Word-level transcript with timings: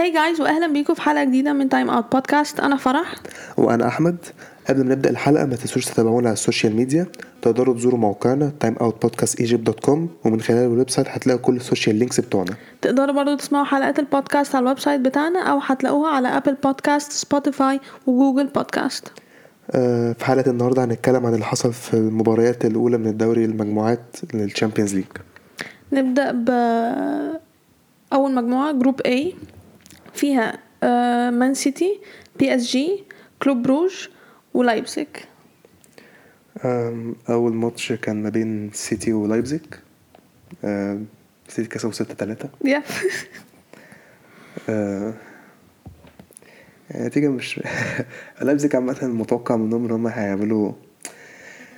Hi 0.00 0.12
guys 0.12 0.40
واهلا 0.40 0.66
بيكم 0.66 0.94
في 0.94 1.02
حلقة 1.02 1.24
جديدة 1.24 1.52
من 1.52 1.68
Time 1.68 1.90
Out 1.90 2.12
Podcast 2.12 2.60
أنا 2.60 2.76
فرح. 2.76 3.14
وأنا 3.56 3.86
أحمد. 3.88 4.16
قبل 4.68 4.84
ما 4.84 4.94
نبدأ 4.94 5.10
الحلقة 5.10 5.44
ما 5.46 5.56
تنسوش 5.56 5.84
تتابعونا 5.84 6.26
على 6.28 6.32
ال 6.32 6.38
social 6.38 6.76
media 6.76 7.06
تقدروا 7.42 7.74
تزوروا 7.74 7.98
موقعنا 7.98 8.52
timeoutpodcastegypt.com 8.64 9.98
ومن 10.24 10.40
خلال 10.40 10.58
ال 10.64 10.90
website 10.90 11.08
هتلاقوا 11.08 11.40
كل 11.40 11.56
ال 11.56 11.62
social 11.62 11.96
links 11.96 12.20
بتوعنا. 12.20 12.54
تقدروا 12.82 13.14
برضو 13.14 13.34
تسمعوا 13.36 13.64
حلقات 13.64 13.98
البودكاست 13.98 14.54
على 14.54 14.62
ال 14.62 14.78
website 14.78 15.00
بتاعنا 15.00 15.40
أو 15.42 15.58
هتلاقوها 15.58 16.10
على 16.10 16.28
Apple 16.28 16.54
Podcasts 16.64 17.12
Spotify 17.12 17.80
و 18.06 18.12
Google 18.12 18.46
Podcasts 18.46 19.08
آه، 19.70 20.12
في 20.12 20.24
حلقة 20.24 20.50
النهارده 20.50 20.84
هنتكلم 20.84 21.26
عن 21.26 21.34
اللي 21.34 21.44
حصل 21.44 21.72
في 21.72 21.94
المباريات 21.94 22.64
الأولى 22.64 22.98
من 22.98 23.06
الدوري 23.06 23.44
المجموعات 23.44 24.16
لل 24.34 24.45
Champions 24.45 24.94
League 24.94 25.04
نبدأ 25.92 26.32
ب 26.32 26.50
أول 28.12 28.34
مجموعة 28.34 28.72
group 28.72 29.00
A. 29.02 29.34
فيها 30.14 30.58
آه، 30.82 31.30
Man 31.30 31.54
City 31.54 32.00
PSG 32.38 33.04
Club 33.42 33.62
Brugge 33.62 34.08
ولايبزيج 34.54 35.06
آم، 36.64 37.14
أول 37.28 37.52
ماتش 37.54 37.92
كان 37.92 38.22
ما 38.22 38.28
بين 38.28 38.70
City 38.72 39.12
ولايبزيج 39.12 39.60
آم، 40.64 41.06
City 41.48 41.68
كسبوا 41.68 41.92
6 41.92 42.14
3 42.14 42.48
يا 42.64 42.82
آه، 44.68 45.14
النتيجة 46.94 47.28
مش 47.28 47.60
لايبزيج 48.42 48.76
عامة 48.76 48.96
متوقع 49.06 49.56
منهم 49.56 49.84
إن 49.84 49.90
هم 49.90 50.06
هيعملوا 50.06 50.72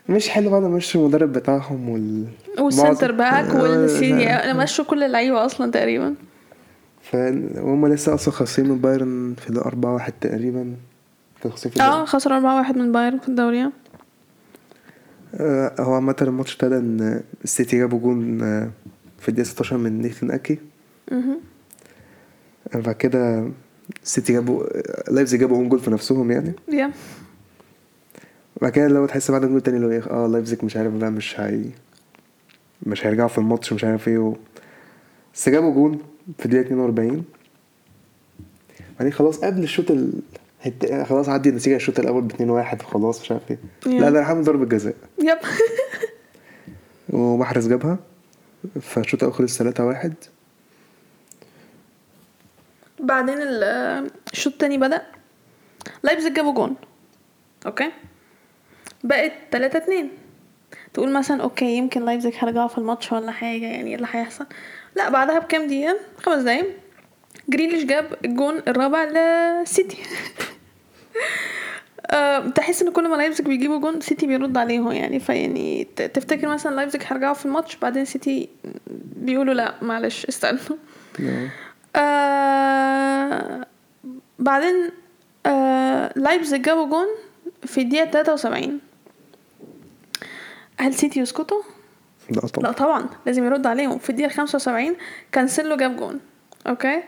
مش 0.09 0.29
حلو 0.29 0.51
بعد 0.51 0.63
ما 0.63 0.69
مشوا 0.69 1.01
المدرب 1.03 1.33
بتاعهم 1.33 1.89
وال 1.89 2.27
وال 2.59 2.72
center 2.72 3.13
back 3.13 3.45
آه، 3.45 3.63
والسيني 3.63 4.25
لا. 4.25 4.53
مشوا 4.53 4.85
كل 4.85 5.03
اللعيبة 5.03 5.47
أصلا 5.47 5.71
تقريبا. 5.71 6.15
ف- 7.13 7.59
وهم 7.59 7.87
لسه 7.87 8.15
أصلا 8.15 8.35
خاسرين 8.35 8.69
من 8.69 8.79
بايرن 8.79 9.35
في 9.39 9.51
الأربعة 9.51 9.95
واحد 9.95 10.13
تقريبا 10.21 10.77
كانوا 11.43 11.57
خاسرين 11.57 11.75
في 11.75 11.81
آه 11.83 11.87
الدوري. 11.91 12.07
خسر 12.07 12.37
4 12.37 12.57
1 12.57 12.77
من 12.77 12.93
بايرن 12.93 13.19
في 13.19 13.29
الدوري 13.29 13.63
آه. 13.65 13.73
آه، 15.35 15.75
هو 15.81 15.95
عامة 15.95 16.17
الماتش 16.23 16.53
ابتدى 16.55 16.77
إن 16.77 17.23
السيتي 17.45 17.79
جابوا 17.79 17.99
جون 17.99 18.43
آه، 18.43 18.71
في 19.19 19.29
الدقيقة 19.29 19.47
16 19.49 19.77
من 19.77 20.01
نيثن 20.01 20.31
أكي. 20.31 20.59
آه، 21.13 21.37
بعد 22.75 22.95
كده 22.95 23.49
السيتي 24.03 24.33
جابوا 24.33 24.65
لايبزيج 25.11 25.41
جابوا 25.41 25.57
own 25.57 25.69
goal 25.69 25.81
في 25.81 25.91
نفسهم 25.91 26.31
يعني 26.31 26.53
yeah 26.73 26.91
بعد 28.63 28.73
كده 28.73 28.89
لو 28.89 29.07
تحس 29.07 29.31
بعد 29.31 29.43
الجول 29.43 29.57
التاني 29.59 29.77
اللي 29.77 29.87
هو 29.87 29.91
إيه 29.91 30.03
آه 30.11 30.27
لايبزيج 30.27 30.65
مش 30.65 30.77
عارف 30.77 30.93
بقى 30.93 31.11
مش 31.11 31.41
هي 31.41 31.65
مش 32.87 33.07
هيرجعوا 33.07 33.29
في 33.29 33.39
الماتش 33.39 33.73
مش 33.73 33.85
عارف 33.85 34.09
إيه. 34.09 34.35
بس 35.35 35.49
جابوا 35.49 35.75
جون 35.75 35.99
في 36.39 36.45
الدقيقة 36.47 36.67
42 36.67 37.25
بعدين 38.99 39.13
خلاص 39.13 39.39
قبل 39.45 39.63
الشوط 39.63 39.91
ال... 39.91 40.13
خلاص 41.07 41.29
عدي 41.29 41.49
النتيجة 41.49 41.77
الشوط 41.77 41.99
الأول 41.99 42.23
ب 42.23 42.31
2 42.33 42.51
1 42.51 42.83
وخلاص 42.83 43.21
مش 43.21 43.33
عارف 43.33 43.51
إيه. 43.51 43.59
لا 43.87 44.11
لا 44.11 44.21
ال 44.21 44.26
hand 44.26 44.45
ضربة 44.45 44.65
جزاء. 44.65 44.95
yep. 45.23 45.39
ومحرز 47.19 47.69
جابها 47.69 47.99
فالشوط 48.81 49.23
الأول 49.23 49.35
خلص 49.39 49.59
3 49.59 49.85
1 49.87 50.15
بعدين 53.01 53.43
ال- 53.43 54.11
الشوط 54.33 54.53
التاني 54.53 54.79
بدأ. 54.79 55.03
لايبزيج 56.03 56.33
جابوا 56.33 56.55
جون. 56.55 56.77
okay؟ 57.67 57.91
بقت 59.05 59.33
3 59.53 59.79
2 59.79 60.09
تقول 60.95 61.13
مثلا 61.13 61.43
okay 61.43 61.77
يمكن 61.77 62.05
لايبزيج 62.05 62.33
هيرجعوا 62.39 62.69
في 62.69 62.79
الماتش 62.79 63.13
ولا 63.13 63.33
حاجة 63.33 63.67
يعني 63.67 63.91
إيه 63.91 63.95
اللي 63.97 64.07
هيحصل؟ 64.11 64.47
لا 64.97 65.09
بعدها 65.09 65.39
بكام 65.39 65.67
دقيقة؟ 65.67 65.99
خمس 66.23 66.43
دقايق. 66.43 66.67
جريليش 67.49 67.85
جاب 67.85 68.17
الجون 68.25 68.63
الرابع 68.69 69.05
لسيتي. 69.05 69.97
آه، 72.11 72.49
تحس 72.49 72.83
إن 72.83 72.93
كل 72.93 73.09
ما 73.09 73.17
لايبزيج 73.17 73.47
بيجيبوا 73.47 73.79
جون 73.79 74.01
سيتي 74.01 74.27
بيرد 74.27 74.57
عليهم 74.57 74.93
يعني. 74.93 75.21
فيعني 75.21 75.85
تفتكر 75.95 76.49
مثلا 76.49 76.75
لايبزيج 76.75 77.03
هيرجعوا 77.07 77.35
في 77.35 77.47
الماتش 77.47 77.77
بعدين 77.77 78.05
سيتي 78.05 78.49
بيقولوا 79.17 79.55
لا 79.55 79.75
معلش 79.83 80.27
استنوا 80.27 80.77
آه 81.97 83.67
بعدين 84.39 84.91
آه 85.47 86.13
لايبزيج 86.17 86.63
جابوا 86.63 86.87
جون 86.87 87.07
في 87.67 87.81
الدقيقة 87.81 88.11
73 88.11 88.81
هل 90.79 90.95
سيتي 90.95 91.21
يسكتوا؟ 91.21 91.63
لا 92.31 92.41
طبعا 92.41 92.67
لا 92.67 92.73
طبعا 92.73 93.07
لازم 93.27 93.45
يرد 93.45 93.67
عليهم. 93.67 93.99
في 93.99 94.11
الدقيقة 94.11 94.29
75 94.29 94.97
كانسيلو 95.33 95.77
جاب 95.77 95.97
جون 95.97 96.21
okay؟ 96.67 97.03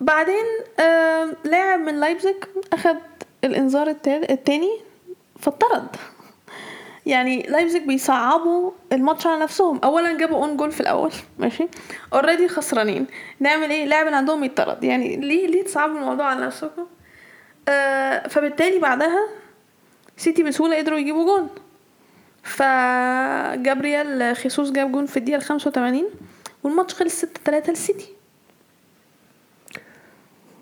بعدين 0.00 0.44
آه 0.80 1.36
لاعب 1.44 1.80
من 1.80 2.00
لايبزيج 2.00 2.34
اخد 2.72 2.96
الإنذار 3.44 3.88
التاني 4.08 4.70
فاتطرد 5.40 5.86
يعني 7.06 7.42
لايبزيج 7.42 7.82
بيصعبوا 7.82 8.70
الماتش 8.92 9.26
على 9.26 9.42
نفسهم. 9.42 9.80
اولا 9.84 10.18
جابوا 10.18 10.36
own 10.44 10.56
goal 10.56 10.72
في 10.72 10.80
الأول 10.80 11.12
ماشي؟ 11.38 11.68
already 12.12 12.48
خسرانين. 12.48 13.06
نعمل 13.40 13.70
إيه؟ 13.70 13.84
لاعب 13.84 14.06
اللي 14.06 14.16
عندهم 14.16 14.44
يتطرد. 14.44 14.84
يعني 14.84 15.16
ليه 15.16 15.46
ليه 15.46 15.64
تصعبوا 15.64 15.98
الموضوع 15.98 16.26
على 16.26 16.46
نفسكم؟ 16.46 16.86
آه 17.68 18.28
فبالتالي 18.28 18.78
بعدها 18.78 19.28
سيتي 20.16 20.42
بسهولة 20.42 20.76
قدروا 20.76 20.98
يجيبوا 20.98 21.24
جون. 21.24 21.48
فجابرييل 22.42 24.36
خيسوس 24.36 24.70
جاب 24.70 24.92
جون 24.92 25.06
في 25.06 25.16
الدقيقة 25.16 25.40
85 25.40 26.04
والماتش 26.62 26.94
خلص 26.94 27.12
6 27.14 27.28
3 27.44 27.70
للسيتي 27.70 28.08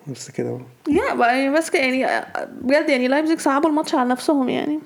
بس 0.06 0.30
كده 0.30 0.50
بقى. 0.50 0.94
yeah 0.94 1.14
بقى 1.14 1.38
يعني 1.40 1.56
بس 1.56 1.70
كده 1.70 1.82
يعني 1.82 2.26
بجد 2.50 2.88
يعني 2.88 3.08
لايبزيج 3.08 3.38
صعبوا 3.38 3.70
الماتش 3.70 3.94
على 3.94 4.08
نفسهم 4.08 4.48
يعني. 4.48 4.80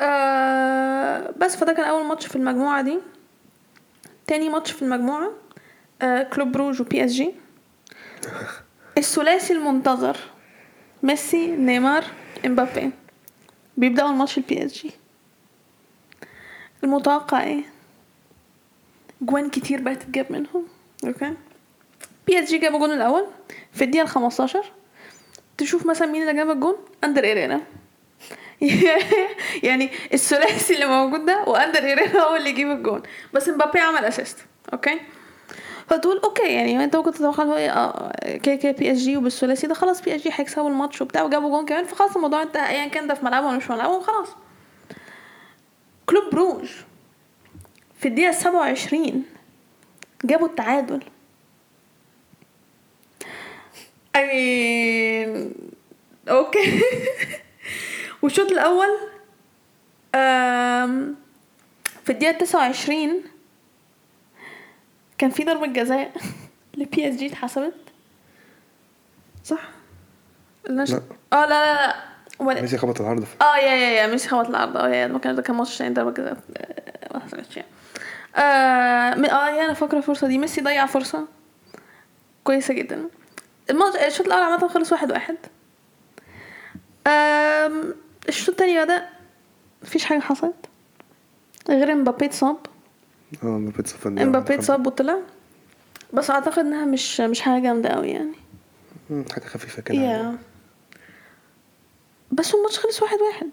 آه 0.00 1.30
بس 1.36 1.56
فده 1.56 1.72
كان 1.72 1.84
أول 1.84 2.04
ماتش 2.06 2.26
في 2.26 2.36
المجموعة 2.36 2.82
دي. 2.82 2.98
تاني 4.26 4.48
ماتش 4.48 4.70
في 4.72 4.82
المجموعة 4.82 5.30
آه 6.02 6.22
كلوب 6.22 6.52
بروج 6.52 6.80
وبي 6.80 7.04
اس 7.04 7.10
جي 7.12 7.34
الثلاثي 8.98 9.52
المنتظر 9.52 10.16
ميسي 11.02 11.46
نيمار 11.46 12.04
إمبابي. 12.46 12.90
بيبدأوا 13.76 14.10
الماتش 14.10 14.38
البي 14.38 14.64
اس 14.64 14.72
جي 14.72 14.92
المتوقع 16.84 17.42
إيه؟ 17.42 17.62
جوان 19.20 19.50
كتير 19.50 19.80
بقت 19.80 20.02
تتجاب 20.02 20.32
منهم. 20.32 20.66
okay؟ 21.04 21.34
بي 22.26 22.42
اس 22.42 22.48
جي 22.48 22.58
جاب 22.58 22.74
الجون 22.74 22.92
الأول 22.92 23.26
في 23.72 23.84
الدقيقة 23.84 24.02
ال 24.02 24.08
15 24.08 24.72
تشوف 25.58 25.86
مثلا 25.86 26.08
مين 26.08 26.22
اللي 26.22 26.34
جاب 26.34 26.50
الجون؟ 26.50 26.76
اندر 27.04 27.24
هيريرا 27.24 27.60
يعني 29.62 29.90
الثلاثي 30.14 30.74
اللي 30.74 30.86
موجود 30.86 31.26
ده 31.26 31.44
واندر 31.44 31.84
هيريرا 31.84 32.20
هو 32.20 32.36
اللي 32.36 32.50
يجيب 32.50 32.70
الجون. 32.70 33.02
بس 33.34 33.48
مبابي 33.48 33.78
عمل 33.80 34.04
assist 34.04 34.38
okay؟ 34.72 35.00
فتقول 35.88 36.18
okay 36.24 36.52
يعني 36.54 36.84
أنت 36.84 36.96
ممكن 36.96 37.12
تتوقع 37.12 37.44
آه 37.44 38.36
كده 38.36 38.54
كده 38.54 38.72
بي 38.72 38.92
اس 38.92 38.98
جي 38.98 39.16
وبالثلاثي 39.16 39.66
ده 39.66 39.74
خلاص 39.74 40.02
بي 40.02 40.16
اس 40.16 40.22
جي 40.22 40.30
هيكسبوا 40.32 40.68
الماتش 40.70 41.02
وبتاع 41.02 41.22
وجابوا 41.22 41.50
جون 41.50 41.66
كمان 41.66 41.84
فخلاص 41.84 42.16
الموضوع 42.16 42.42
انتهى. 42.42 42.68
ايا 42.68 42.88
كان 42.88 43.06
ده 43.06 43.14
في 43.14 43.24
ملعبهم 43.24 43.48
ولا 43.48 43.56
مش 43.56 43.64
في 43.64 43.72
ملعبهم 43.72 44.00
خلاص. 44.00 44.28
كلوب 46.06 46.30
بروج 46.32 46.70
في 48.00 48.08
الدقيقة 48.08 48.32
27 48.32 49.24
جابوا 50.24 50.46
التعادل. 50.46 51.02
I 54.16 54.20
mean 54.20 55.66
okay. 56.28 56.82
والشوط 58.22 58.50
الأول 58.50 58.88
في 62.04 62.12
الدقيقة 62.12 62.38
29 62.38 63.22
كان 65.18 65.30
في 65.30 65.44
ضربة 65.44 65.66
جزاء 65.66 66.12
لبي 66.76 67.08
اس 67.08 67.16
جي 67.16 67.26
اتحسبت؟ 67.26 67.74
صح؟ 69.44 69.60
النش... 70.70 70.90
لا. 70.92 71.02
آه 71.32 71.46
لا 71.46 71.48
لا 71.48 71.86
لا. 71.86 71.96
ولا- 72.38 72.60
ميسي 72.60 72.78
خبط 72.78 73.00
العارضة. 73.00 73.26
آه 73.42 73.56
yeah 73.56 73.70
yeah 73.74 73.90
yeah 74.02 74.06
ميسي 74.06 74.28
خبط 74.28 74.48
العارضة. 74.48 74.76
آه 74.76 74.88
yeah 74.88 75.06
ما 75.06 75.18
كان 75.18 75.34
ده 75.36 75.42
كان 75.42 75.56
ماتش 75.56 75.78
تاني 75.78 75.94
ضربة 75.94 76.10
جزاء. 76.10 76.36
آه، 76.56 77.14
ما 77.14 77.20
حصلتش 77.20 77.56
يعني. 77.56 77.68
آه 78.36 78.40
آه 79.36 79.48
يا 79.50 79.64
أنا 79.64 79.72
فاكرة 79.74 79.98
الفرصة 79.98 80.26
دي. 80.28 80.38
ميسي 80.38 80.60
ضيع 80.60 80.86
فرصة 80.86 81.26
كويسة 82.44 82.74
جدا. 82.74 83.08
الماتش 83.70 83.96
الشوط 83.96 84.26
الأول 84.26 84.42
عامة 84.42 84.68
خلص 84.68 84.92
واحد 84.92 85.12
واحد. 85.12 85.36
الشوط 88.28 88.48
التاني 88.48 88.84
بدأ. 88.84 89.08
مفيش 89.82 90.04
حاجة 90.04 90.20
حصلت. 90.20 90.66
غير 91.68 91.92
امبابي 91.92 92.24
اتصاب. 92.26 92.56
آه 93.42 93.46
مبابي 93.46 93.80
اتصاب 93.80 94.00
خمسة. 94.02 94.54
اتصاب 94.54 94.86
وطلع؟ 94.86 95.18
بس 96.12 96.30
أعتقد 96.30 96.58
إنها 96.58 96.84
مش 96.84 97.20
مش 97.20 97.40
حاجة 97.40 97.62
جامدة 97.62 97.88
أوي 97.88 98.08
يعني. 98.10 98.32
مم، 99.10 99.24
حاجة 99.32 99.44
خفيفة 99.44 99.82
كده. 99.82 99.98
يا 99.98 100.38
بس 102.32 102.54
الماتش 102.54 102.78
خلص 102.78 103.02
واحد 103.02 103.18
واحد. 103.20 103.50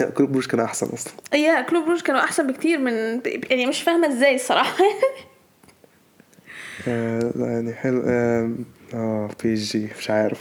لا 0.00 0.10
كلوب 0.10 0.32
بروش 0.32 0.48
كان 0.48 0.60
أحسن 0.60 0.86
أصلا. 0.86 1.12
yeah 1.34 1.60
كلوب 1.62 1.88
بروج 1.88 2.00
كانوا 2.00 2.20
أحسن 2.20 2.46
بكتير 2.46 2.78
من 2.78 2.92
يعني 3.50 3.66
مش 3.66 3.82
فاهمة 3.82 4.08
إزاي 4.08 4.34
الصراحة. 4.34 4.84
آه 6.88 7.32
يعني 7.36 7.72
حلو. 7.74 8.02
آه 8.06 9.28
بي 9.42 9.50
اس 9.50 9.54
جي 9.54 9.88
مش 9.98 10.10
عارف. 10.10 10.40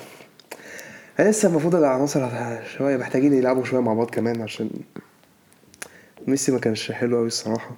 لسه 1.19 1.49
المفروض 1.49 1.75
العناصر 1.75 2.29
شوية 2.77 2.97
محتاجين 2.97 3.33
يلعبوا 3.33 3.63
شوية 3.63 3.81
مع 3.81 3.93
بعض 3.93 4.09
كمان 4.09 4.41
عشان 4.41 4.69
ميسي 6.27 6.51
ما 6.51 6.59
كانش 6.59 6.91
حلو 6.91 7.17
قوي 7.17 7.27
الصراحة. 7.27 7.75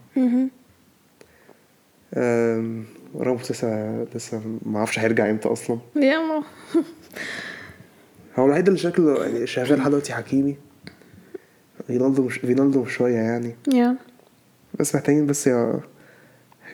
راموس 3.16 3.52
لسه 3.52 4.04
لسه 4.16 4.42
ما 4.66 4.78
أعرفش 4.78 5.00
هيرجع 5.00 5.30
إمتى 5.30 5.50
أصلا. 5.50 5.78
yeah 5.96 6.18
ما 6.18 6.44
هو 8.40 8.46
الوحيد 8.46 8.68
اللي 8.68 8.80
شكله 8.80 9.26
يعني 9.26 9.48
شغال 9.48 9.78
لحد 9.80 9.90
دلوقتي 9.90 10.14
حكيمي. 10.14 10.58
فينالدوم 11.88 12.24
مش 12.24 12.38
فينالدوم 12.38 12.86
شوية 12.86 13.16
يعني. 13.16 13.56
yeah. 13.74 13.96
بس 14.80 14.96
محتاجين 14.96 15.26
بس 15.26 15.48
يا 15.48 15.80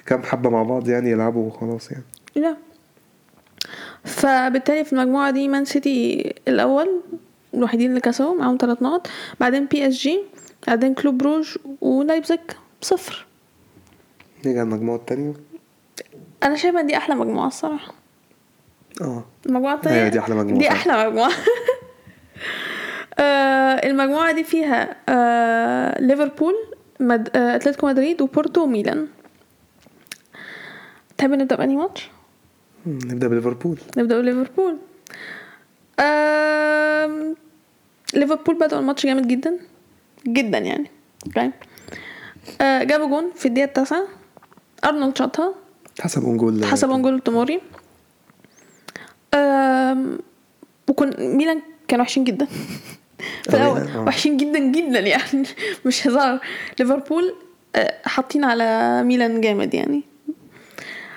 كام 0.05 0.23
حبة 0.23 0.49
مع 0.49 0.63
بعض 0.63 0.89
يعني 0.89 1.11
يلعبوا 1.11 1.47
وخلاص 1.47 1.91
يعني. 1.91 2.03
لا. 2.35 2.57
فبالتالي 4.03 4.83
في 4.85 4.93
المجموعة 4.93 5.31
دي 5.31 5.47
مان 5.47 5.65
سيتي 5.65 6.33
الأول 6.47 7.01
الوحيدين 7.53 7.89
اللي 7.89 8.01
كسبوا 8.01 8.35
معاهم 8.35 8.57
ثلاث 8.61 8.81
نقط. 8.81 9.07
بعدين 9.39 9.65
بي 9.65 9.87
اس 9.87 9.93
جي 9.93 10.19
بعدين 10.67 10.93
كلوب 10.93 11.17
بروج 11.17 11.57
ولايبزيج 11.81 12.39
صفر. 12.81 13.25
نيجي 14.45 14.59
على 14.59 14.67
المجموعة 14.69 14.95
التانية؟ 14.97 15.33
أنا 16.43 16.55
شايفة 16.55 16.79
إن 16.79 16.87
دي 16.87 16.97
أحلى 16.97 17.15
مجموعة 17.15 17.47
الصراحة. 17.47 17.93
آه. 19.01 19.25
المجموعة 19.45 19.75
التانية 19.75 20.07
دي 20.07 20.19
أحلى 20.19 20.35
مجموعة 20.35 20.57
دي 20.59 20.65
فعلا. 20.65 20.79
أحلى 20.79 21.09
مجموعة. 21.09 21.31
آه، 23.19 23.87
المجموعة 23.87 24.31
دي 24.31 24.43
فيها 24.43 24.95
آه، 25.09 26.01
ليفربول 26.01 26.55
مد... 26.99 27.29
آه، 27.35 27.55
أتلتيكو 27.55 27.87
مدريد 27.87 28.21
وبورتو 28.21 28.63
وميلان. 28.63 29.07
تحب 31.17 31.31
نبدأ 31.31 31.55
بأنهي 31.55 31.75
ماتش؟ 31.75 32.09
نبدأ 32.85 33.27
بليفربول. 33.27 33.79
نبدأ 33.97 34.21
بليفربول. 34.21 34.77
ليفربول 38.13 38.55
بدأوا 38.55 38.81
الماتش 38.81 39.05
جامد 39.05 39.27
جدا. 39.27 39.59
جدا 40.27 40.57
يعني. 40.57 40.91
أوكي 41.27 41.51
آه، 42.61 42.83
جابوا 42.83 43.07
جون 43.07 43.31
في 43.35 43.45
الدقيقة 43.45 43.65
التاسعة. 43.67 44.07
أرنولد 44.85 45.17
شاطها 45.17 45.53
اتحسب 45.99 46.23
own 46.23 46.41
goal 46.41 46.65
اتحسب 46.65 46.91
own 46.91 47.03
goal 47.03 47.19
توموري 47.19 47.61
آم، 49.33 50.19
وكن 50.89 51.13
ميلان 51.37 51.61
كانوا 51.87 52.03
وحشين 52.05 52.23
جدا. 52.23 52.47
في 53.43 53.49
الأول 53.57 53.79
ميلان، 53.79 53.95
آه. 53.97 54.03
وحشين 54.03 54.37
جدا 54.37 54.59
جدا 54.59 54.99
يعني. 54.99 55.43
مش 55.85 56.07
هزار. 56.07 56.39
ليفربول 56.79 57.35
آه، 57.75 57.93
حاطين 58.05 58.43
على 58.43 59.01
ميلان 59.03 59.41
جامد 59.41 59.73
يعني. 59.73 60.03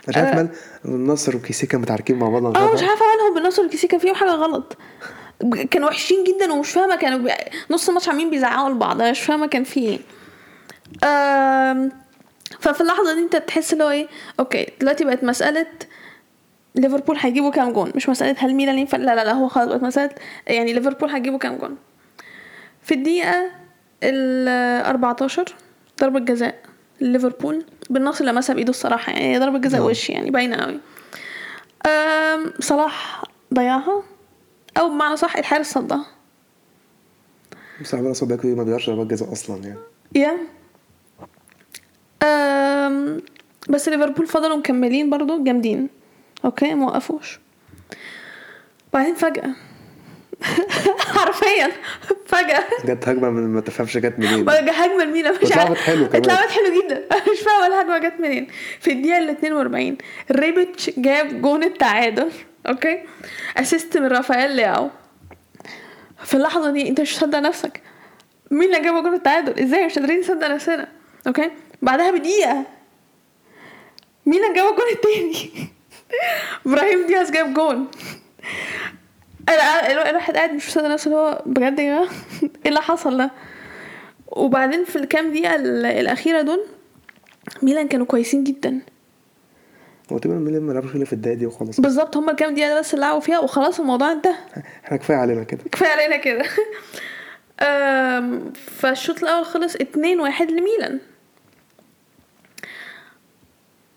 مش 0.08 0.16
عارف 0.16 0.34
مال 0.36 0.48
بن 0.84 1.05
ناصر 1.05 1.36
وكيسي 1.36 1.62
كانوا 1.62 1.78
متعاركين 1.78 2.16
مع 2.18 2.28
بعض 2.28 2.44
آه. 2.56 2.74
مش 2.74 2.82
عارفة 2.82 3.04
مالهم 3.16 3.34
بن 3.34 3.45
ناصر 3.45 3.62
وكيسي 3.62 3.86
كان 3.86 4.00
فيهم 4.00 4.14
حاجة 4.14 4.30
غلط. 4.30 4.76
كانوا 5.70 5.88
وحشين 5.88 6.24
جدا 6.24 6.52
ومش 6.52 6.70
فاهمة 6.70 6.96
كانوا 6.96 7.18
بي... 7.18 7.30
نص 7.70 7.88
الماتش 7.88 8.08
عاملين 8.08 8.30
بيزعقوا 8.30 8.68
لبعض 8.70 9.00
أنا 9.00 9.10
مش 9.10 9.20
فاهمة 9.20 9.46
كان 9.46 9.64
في 9.64 9.80
إيه. 9.80 9.98
ففي 12.60 12.80
اللحظة 12.80 13.14
دي 13.14 13.20
انت 13.20 13.36
تحس 13.36 13.72
اللي 13.72 13.84
هو 13.84 13.90
إيه 13.90 14.06
okay 14.40 14.66
دلوقتي 14.80 15.04
بقت 15.04 15.24
مسألة 15.24 15.66
ليفربول 16.74 17.16
هيجيبوا 17.20 17.50
كام 17.50 17.72
جون 17.72 17.92
مش 17.94 18.08
مسألة 18.08 18.34
هل 18.38 18.54
ميلان 18.54 18.78
ينفع؟ 18.78 18.98
لا 18.98 19.14
لا 19.14 19.24
لا 19.24 19.32
هو 19.32 19.48
خلاص 19.48 19.68
بقت 19.68 19.82
مسألة 19.82 20.10
يعني 20.46 20.72
ليفربول 20.72 21.10
هيجيبوا 21.10 21.38
كام 21.38 21.56
جون. 21.56 21.76
في 22.82 22.94
الدقيقة 22.94 23.50
ال 24.02 24.48
14 24.86 25.44
ضربة 26.00 26.20
جزاء 26.20 26.54
ليفربول 27.00 27.64
بن 27.90 28.04
ناصر 28.04 28.24
لمسها 28.24 28.54
بايده 28.54 28.70
الصراحة 28.70 29.12
يعني 29.12 29.38
ضربة 29.38 29.58
جزاء 29.58 29.80
نعم. 29.80 29.90
وش 29.90 30.10
يعني 30.10 30.30
باينة 30.30 30.56
قوي 30.56 30.80
صلاح 32.60 33.24
ضيعها 33.54 34.02
أو 34.76 34.88
بمعنى 34.88 35.16
صح 35.16 35.36
الحارس 35.36 35.72
صدها. 35.72 36.06
بس 37.80 37.94
عمال 37.94 38.14
باكو 38.22 38.48
ما 38.48 38.62
بيعرفش 38.62 38.90
ضربات 38.90 39.06
جزاء 39.06 39.32
أصلا 39.32 39.62
يعني. 39.64 39.78
yeah 40.14 40.30
um، 40.30 40.38
بس 43.68 43.88
ليفربول 43.88 44.26
فضلوا 44.26 44.56
مكملين 44.56 45.10
برضو 45.10 45.44
جامدين. 45.44 45.88
okay 46.44 46.74
ما 46.74 46.86
وقفوش. 46.86 47.40
بعدين 48.92 49.14
فجأة. 49.14 49.50
حرفيا 51.14 51.70
فجأة. 52.26 52.64
جت 52.84 53.08
هجمة 53.08 53.30
من 53.30 53.48
ما 53.48 53.60
تفهمش 53.60 53.96
جت 53.96 54.18
منين. 54.18 54.48
هجمة 54.48 55.04
لمين 55.04 55.24
مش 55.30 55.36
واتلعبت 55.42 55.58
عارف 55.58 55.78
حلو 55.80 56.08
كمان. 56.08 56.22
اتلعبت 56.22 56.50
حلو 56.50 56.80
جدا. 56.82 56.96
أنا 57.12 57.20
مش 57.32 57.40
فاهمة 57.40 57.66
الهجمة 57.66 57.98
جت 57.98 58.20
منين. 58.20 58.46
في 58.80 58.92
الدقيقة 58.92 59.18
ال 59.18 59.28
42 59.30 59.96
ريبيتش 60.30 60.90
جاب 60.98 61.42
جون 61.42 61.62
التعادل. 61.64 62.30
okay؟ 62.68 63.02
assist 63.56 63.98
من 63.98 64.06
رافائيل 64.06 64.50
لياو. 64.56 64.90
في 66.24 66.34
اللحظة 66.34 66.70
دي 66.70 66.88
أنت 66.88 67.00
مش 67.00 67.16
مصدق 67.16 67.38
نفسك. 67.38 67.80
مين 68.50 68.74
اللي 68.74 68.80
جاب 68.84 69.02
جون 69.02 69.14
التعادل؟ 69.14 69.62
إزاي؟ 69.62 69.86
مش 69.86 69.98
قادرين 69.98 70.20
نصدق 70.20 70.46
نفسنا. 70.50 70.88
okay؟ 71.26 71.50
بعدها 71.82 72.10
بدقيقة. 72.10 72.64
مين 74.26 74.44
اللي 74.44 74.54
جاب 74.56 74.72
الجون 74.72 74.86
التاني؟ 74.92 75.50
إبراهيم 76.66 77.06
دياز 77.06 77.30
جاب 77.30 77.54
جون. 77.54 77.86
أنا 79.48 79.92
الواحد 80.10 80.36
قاعد 80.36 80.52
مش 80.52 80.68
مصدق 80.68 80.86
نفسه 80.86 81.08
اللي 81.08 81.18
هو 81.20 81.42
بجد 81.46 81.78
يا 81.78 81.84
جماعة. 81.84 82.02
إيه 82.42 82.68
اللي 82.68 82.80
حصل 82.80 83.18
ده؟ 83.18 83.30
وبعدين 84.28 84.84
في 84.84 84.96
الكام 84.96 85.30
دقيقة 85.32 85.54
ال- 85.54 85.86
الأخيرة 85.86 86.40
دول 86.42 86.60
ميلان 87.62 87.88
كانوا 87.88 88.06
كويسين 88.06 88.44
جدا. 88.44 88.80
هو 90.12 90.18
تقريبا 90.18 90.38
ميلان 90.38 90.62
ما 90.62 90.72
لعبش 90.72 90.94
الا 90.94 91.04
في 91.04 91.12
الدقيقة 91.12 91.36
دي 91.38 91.46
وخلاص. 91.46 91.80
بالظبط 91.80 92.16
هما 92.16 92.30
الكام 92.30 92.54
دقيقة 92.54 92.78
بس 92.78 92.94
اللي 92.94 93.06
لعبوا 93.06 93.20
فيها 93.20 93.38
وخلاص 93.38 93.80
الموضوع 93.80 94.12
انتهى. 94.12 94.34
إحنا 94.84 94.96
كفاية 94.96 95.16
علينا 95.16 95.44
كده. 95.44 95.60
كفاية 95.72 95.88
علينا 95.90 96.16
كده. 96.16 96.44
فالشوط 98.78 99.22
الأول 99.22 99.44
خلص 99.44 99.76
2 99.76 100.20
1 100.20 100.50
لميلان. 100.50 101.00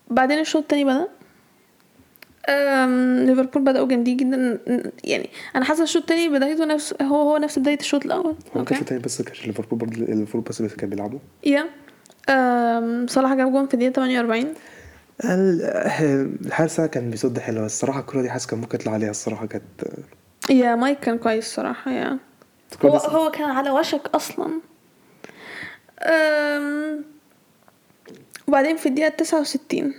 بعدين 0.10 0.40
الشوط 0.40 0.62
التاني 0.62 0.84
بدأ؟ 0.86 1.08
ليفربول 3.26 3.62
بدأوا 3.64 3.88
جامدين 3.88 4.18
جدا. 4.18 4.60
يعني 5.04 5.30
أنا 5.56 5.66
حاسة 5.66 5.84
الشوط 5.84 6.02
التاني 6.02 6.30
بدايته 6.30 6.66
نفس 6.66 6.94
هو 7.02 7.16
هو 7.30 7.38
نفس 7.38 7.60
بداية 7.60 7.80
الشوط 7.80 8.06
الأول. 8.06 8.26
هو 8.26 8.34
ما 8.56 8.60
أوكي؟ 8.60 8.76
كانش 8.76 8.88
تاني 8.90 9.02
بس 9.02 9.22
كانش 9.22 9.48
ليفربول 9.48 9.80
برضه 9.80 9.94
ليفربول 9.96 10.42
بس 10.50 10.62
اللي 10.62 10.72
كان 10.76 10.90
بيلعبوا. 10.90 11.20
yeah. 11.46 11.66
صلاح 13.08 13.34
جاب 13.34 13.52
جون 13.52 13.68
في 13.68 13.74
الدقيقة 13.74 13.92
48 13.94 14.54
ال- 15.26 15.62
الحارس 16.46 16.82
كان 16.82 17.10
بيصد 17.10 17.40
حلو 17.40 17.66
بس 17.66 17.74
الصراحة 17.74 18.00
الكوره 18.00 18.22
دي 18.22 18.30
حاسس 18.30 18.46
كان 18.46 18.60
ممكن 18.60 18.78
يطلع 18.80 18.94
عليها. 18.94 19.10
الصراحة 19.12 19.46
كانت 19.46 19.64
yeah 20.50 20.76
مايك 20.76 21.00
كان 21.00 21.18
كويس 21.18 21.56
صراحة 21.56 21.92
yeah. 21.92 22.18
هو 22.86 22.98
هو 22.98 23.32
كان 23.32 23.50
على 23.50 23.70
وشك 23.72 24.02
أصلا. 24.16 24.52
um، 26.02 27.04
وبعدين 28.48 28.78
في 28.78 28.86
الدقيقة 28.86 29.10
69 29.10 29.94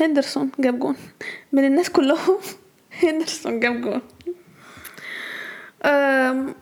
هندرسون 0.00 0.50
جاب 0.58 0.78
جون. 0.78 0.96
من 1.52 1.64
الناس 1.64 1.90
كلهم 1.90 2.38
هندرسون 3.02 3.60
جاب 3.60 3.80
جون. 3.80 4.00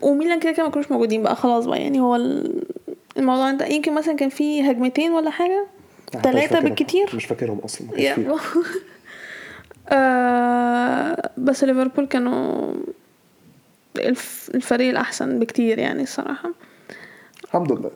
وميلان 0.01 0.39
كده 0.39 0.51
كده 0.51 0.63
ما 0.65 0.69
كانوش 0.71 0.91
موجودين 0.91 1.23
بقى 1.23 1.35
خلاص 1.35 1.65
بقى 1.65 1.81
يعني 1.81 1.99
هو 1.99 2.15
ال- 2.15 2.63
الموضوع 3.17 3.51
ده 3.51 3.65
يمكن 3.65 3.93
مثلا 3.95 4.13
كان 4.15 4.29
فيه 4.29 4.69
هجمتين 4.69 5.11
ولا 5.11 5.31
ثلاثة 6.23 6.47
فاكرهم. 6.47 6.63
بالكتير. 6.63 7.15
مش 7.15 7.25
فاكرهم 7.25 7.59
أصلا. 7.59 7.87
آه 9.89 11.29
بس 11.37 11.63
ليفربول 11.63 12.05
كانوا 12.05 12.73
الف- 13.95 14.49
الفريق 14.55 14.89
الأحسن 14.89 15.39
بكتير 15.39 15.79
يعني 15.79 16.03
الصراحة. 16.03 16.51
الحمد 17.43 17.71
لله. 17.71 17.91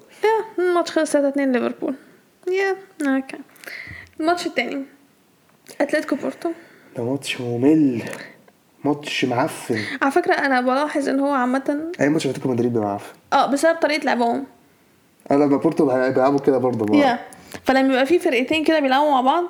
الماتش 0.60 0.92
خلص 0.92 1.12
3 1.12 1.28
2 1.30 1.52
ليفربول. 1.52 1.96
yeah 2.48 2.76
okay 3.16 3.38
الماتش 4.20 4.46
التاني 4.48 4.84
أتلتيكو 5.82 6.16
بورتو. 6.16 6.52
ده 6.98 7.04
ماتش 7.04 7.42
ممل. 7.42 8.04
ماتش 8.84 9.26
معفن. 9.26 9.80
على 10.02 10.12
فكرة 10.12 10.34
أنا 10.34 10.62
بلاحظ 10.62 11.10
إن 11.10 11.20
هو 11.20 11.32
عامة 11.34 11.92
أي 12.02 12.10
ماتش 12.10 12.26
أتلتيكو 12.28 12.50
مدريد 12.50 12.74
بيبقى 12.74 12.88
معفن 12.88 13.14
آه 13.34 13.46
بسبب 13.52 13.76
طريقة 13.76 14.04
لعبهم. 14.06 14.44
أنا 15.32 15.44
لما 15.44 15.58
بورتو 15.58 15.86
بيلعبوا 15.86 16.40
كده 16.40 16.58
برضه. 16.58 16.96
يا 16.98 17.20
فلما 17.66 17.94
يبقى 17.94 18.06
في 18.06 18.20
فرقتين 18.20 18.64
كده 18.64 18.80
بيلعبوا 18.80 19.12
مع 19.12 19.22
بعض 19.22 19.46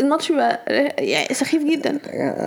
الماتش 0.00 0.28
بيبقى 0.32 0.60
يعني 0.98 1.34
سخيف 1.34 1.62
جدا. 1.64 1.98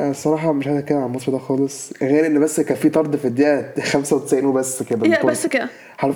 الصراحة 0.09 0.53
مش 0.53 0.67
عايز 0.67 0.77
أتكلم 0.77 0.97
عن 0.97 1.05
الماتش 1.05 1.29
ده 1.29 1.37
خالص. 1.37 1.93
غير 2.01 2.25
إن 2.25 2.39
بس 2.39 2.59
كان 2.59 2.77
في 2.77 2.89
طرد 2.89 3.15
في 3.15 3.25
الدقيقة 3.25 3.81
95 3.81 4.45
وبس 4.45 4.83
كده. 4.83 5.21
بس 5.23 5.47
كده. 5.47 5.69
حرف 5.97 6.15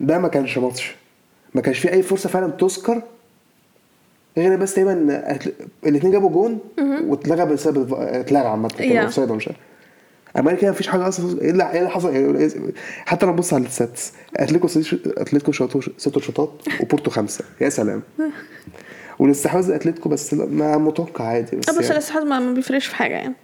ده 0.00 0.18
ما 0.18 0.28
كانش 0.28 0.58
ماتش. 0.58 0.96
ما 1.54 1.60
كانش 1.60 1.78
في 1.78 1.92
أي 1.92 2.02
فرصة 2.02 2.28
فعلا 2.28 2.50
تذكر 2.50 3.02
غير 4.38 4.56
بس 4.56 4.74
تقريبا 4.74 5.22
الاثنين 5.86 6.12
جابوا 6.12 6.30
جون 6.30 6.58
واتلغى 7.06 7.44
بسبب 7.46 7.94
اتلغى 7.94 8.68
كان 8.78 8.96
yeah. 8.96 9.02
offside 9.02 9.28
ولا 9.28 9.36
مش 9.36 9.48
عارف. 9.48 9.58
أما 10.38 10.54
كده 10.54 10.70
مفيش 10.70 10.88
حاجة 10.88 11.08
أصلا 11.08 11.42
إيه 11.42 11.50
اللي 11.50 11.78
اللي 11.78 11.90
حصل؟ 11.90 12.12
إيه- 12.12 12.72
حتى 13.06 13.26
لو 13.26 13.32
بص 13.32 13.54
على 13.54 13.66
ال 13.66 13.74
stats 13.74 14.12
أتلتيكو 14.36 14.68
أتلتيكو 15.16 15.52
شاطوا 15.52 15.80
ست 15.98 16.18
شوطات 16.18 16.50
وبورتو 16.80 17.10
خمسة. 17.10 17.44
يا 17.60 17.68
سلام. 17.68 18.02
والاستحواذ 19.18 19.70
اتلتيكو 19.70 20.08
بس 20.08 20.34
ما 20.34 20.76
متوقع 20.78 21.24
عادي 21.24 21.56
بس, 21.56 21.70
بس 21.70 21.76
يعني. 21.76 21.90
الاستحواذ 21.90 22.24
ما 22.24 22.52
بيفرقش 22.52 22.86
في 22.86 22.96
حاجة 22.96 23.14
يعني. 23.14 23.34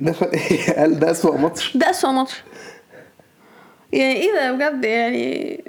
ده 0.00 0.14
ده 0.86 1.10
أسوأ 1.10 1.36
ماتش. 1.36 1.76
ده 1.76 1.90
أسوأ 1.90 2.10
ماتش. 2.10 2.42
يعني 3.92 4.12
إيه 4.16 4.32
ده؟ 4.34 4.52
بجد 4.52 4.84
يعني 4.84 5.64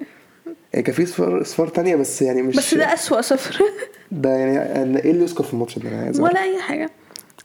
كان 0.82 0.96
في 0.96 1.06
صفار 1.06 1.44
صفار 1.44 1.68
تانية 1.68 1.96
بس 1.96 2.22
يعني 2.22 2.42
مش 2.42 2.56
بس 2.56 2.74
ده 2.74 2.94
أسوأ 2.94 3.22
صفر. 3.22 3.64
ده 4.12 4.30
يعني 4.30 5.00
إيه 5.00 5.12
اللي 5.12 5.24
يذكر 5.24 5.44
في 5.44 5.54
الماتش 5.54 5.80
ده 5.80 5.90
أنا 5.90 6.02
عايز 6.02 6.20
أعرف. 6.20 6.34
ولا 6.34 6.44
أي 6.44 6.62
حاجة. 6.62 6.90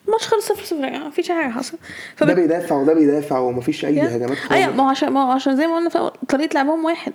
الماتش 0.07 0.29
خلص 0.29 0.49
صفر 0.49 0.65
صفر 0.65 0.85
يا 0.85 0.91
جماعة 0.91 1.09
مفيش 1.09 1.29
حاجة 1.29 1.51
حصل 1.51 1.79
ده 2.21 2.35
بيدافع 2.35 2.77
وده 2.77 2.95
بيدافع 2.95 3.39
ومفيش 3.39 3.85
أي 3.85 4.01
هجمات 4.01 4.39
أيوه 4.51 4.75
ما 4.77 4.83
هو 4.83 4.89
عشان 4.89 5.09
ما 5.09 5.25
هو 5.27 5.31
عشان 5.31 5.57
زي 5.57 5.67
ما 5.67 5.77
قلنا 5.77 5.89
في 5.89 5.97
الأول، 5.97 6.13
طريقة 6.29 6.55
لعبهم 6.55 6.85
واحد. 6.85 7.13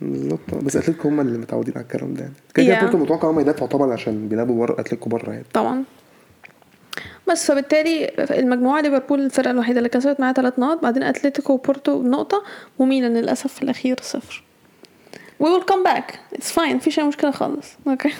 بالظبط. 0.00 0.54
بس 0.62 0.76
أتلتيكو 0.76 1.08
هم 1.08 1.20
اللي 1.20 1.38
متعودين 1.38 1.74
على 1.76 1.82
الكلام 1.84 2.14
ده. 2.14 2.20
يعني 2.22 2.32
كده 2.54 2.88
كده 2.88 2.98
متوقع 2.98 3.30
هم 3.30 3.40
يدافعوا 3.40 3.68
طبعا 3.68 3.92
عشان 3.92 4.28
بيلعبوا 4.28 4.66
بره 4.66 4.80
أتلتيكو 4.80 5.10
بره 5.10 5.30
يعني. 5.30 5.44
طبعا. 5.54 5.84
بس 7.28 7.46
فبالتالي 7.46 8.10
المجموعة 8.30 8.80
ليفربول 8.80 9.20
الفرقة 9.20 9.50
الوحيدة 9.50 9.78
اللي 9.78 9.88
كسبت 9.88 10.20
معاها 10.20 10.32
ثلاث 10.32 10.58
نقط 10.58 10.82
بعدين 10.82 11.02
أتلتيكو 11.02 11.52
وبورتو 11.52 12.02
بنقطه 12.02 12.44
وميلان 12.78 13.16
للأسف 13.16 13.52
في 13.52 13.62
الأخير 13.62 13.96
صفر. 14.02 14.42
We 15.40 15.44
will 15.44 15.64
come 15.64 15.82
back. 15.84 16.18
It's 16.32 16.50
fine. 16.50 16.74
مفيش 16.74 16.98
أي 16.98 17.04
مشكلة 17.04 17.30
خالص. 17.30 17.66
okay 17.86 18.14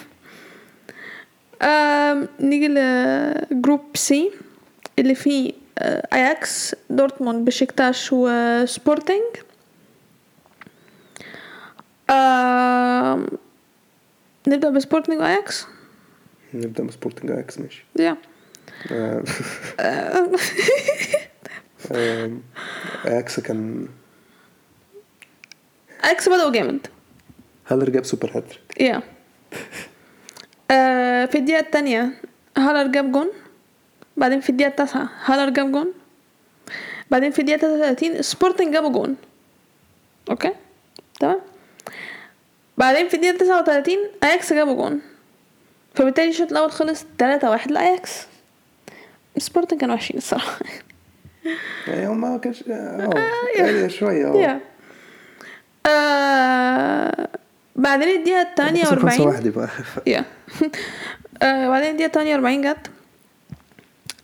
um 1.61 2.27
نيجي 2.39 2.67
ل 2.67 2.86
group 2.86 3.81
C 3.95 4.31
اللي 4.99 5.15
فيه 5.15 5.53
اياكس 6.13 6.75
دورتموند 6.89 7.45
بشكتاش 7.45 8.09
وسبورتنج 8.13 9.23
um 12.09 13.27
نبدأ 14.47 14.69
بسبورتنج 14.69 15.19
واياكس 15.19 15.65
نبدأ 16.53 16.83
من 16.83 16.91
سبورتنج 16.91 17.31
أياكس 17.31 17.59
ماشي. 17.59 17.85
yeah 17.95 18.17
اياكس 23.05 23.39
كان 23.39 23.87
اياكس 26.05 26.29
بدأوا 26.29 26.51
جامد. 26.51 26.87
هالر 27.69 27.89
جاب 27.89 28.05
سوبر 28.05 28.31
هاتريك 28.35 28.81
yeah. 28.81 29.01
آه 30.71 31.25
في 31.25 31.37
الدقيقة 31.37 31.59
التانية 31.59 32.11
هالر 32.57 32.91
جاب 32.91 33.11
جون؟ 33.11 33.29
بعدين 34.17 34.41
في 34.41 34.49
الدقيقة 34.49 34.69
التاسعة 34.69 35.09
هالر 35.25 35.49
جاب 35.49 35.71
جون؟ 35.71 35.93
بعدين 37.11 37.31
في 37.31 37.39
الدقيقة 37.39 37.59
33 37.59 38.21
سبورتنج 38.21 38.73
جابوا 38.73 38.89
جون. 38.89 39.15
okay؟ 40.29 40.51
تمام؟ 41.19 41.39
بعدين 42.77 43.07
في 43.07 43.13
الدقيقة 43.13 43.37
39 43.37 43.95
اياكس 44.23 44.53
جابوا 44.53 44.75
جون. 44.75 45.01
فبالتالي 45.95 46.29
الشوط 46.29 46.51
الأول 46.51 46.71
خلص 46.71 47.05
3 47.17 47.49
1 47.49 47.71
لأياكس. 47.71 48.27
سبورتنج 49.37 49.79
كانوا 49.79 49.95
وحشين 49.95 50.17
الصراحة. 50.17 50.59
يعني 51.87 52.07
هم 52.07 52.21
ما 52.21 52.37
كانش 52.37 52.63
آه 52.69 53.09
يعني 53.55 53.89
شوية 53.89 54.27
آه 54.27 54.59
آه 55.87 57.29
بعدين 57.79 58.07
الدقيقة 58.07 58.41
التانية 58.41 58.83
خمسة 58.83 58.95
وأربعين. 58.95 59.21
واحد 59.21 59.47
بقى 59.47 59.69
yeah 60.07 60.25
آه 61.41 61.69
بعدين 61.69 61.89
الدقيقة 61.91 62.11
48 62.11 62.61
جت. 62.61 62.91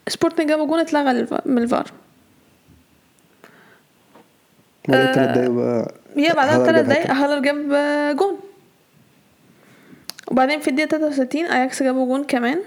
سبورتنج 0.08 0.50
جابوا 0.50 0.68
جون 0.68 0.80
اتلغى 0.80 1.28
من 1.46 1.58
الفار. 1.64 1.92
بعد 4.88 5.12
تلات 5.12 5.30
دقايق 5.30 5.50
بقى 5.52 5.94
هي 6.18 6.34
بعدها 6.34 6.58
بثلاث 6.58 6.86
دقايق. 6.86 7.12
هالر 7.12 7.40
جاب 7.44 7.72
آه، 7.74 8.12
جون. 8.12 8.40
وبعدين 10.28 10.60
في 10.60 10.68
الدقيقة 10.70 10.90
63 10.90 11.46
اياكس 11.46 11.84
جابوا 11.84 12.06
جون 12.06 12.24
كمان. 12.24 12.62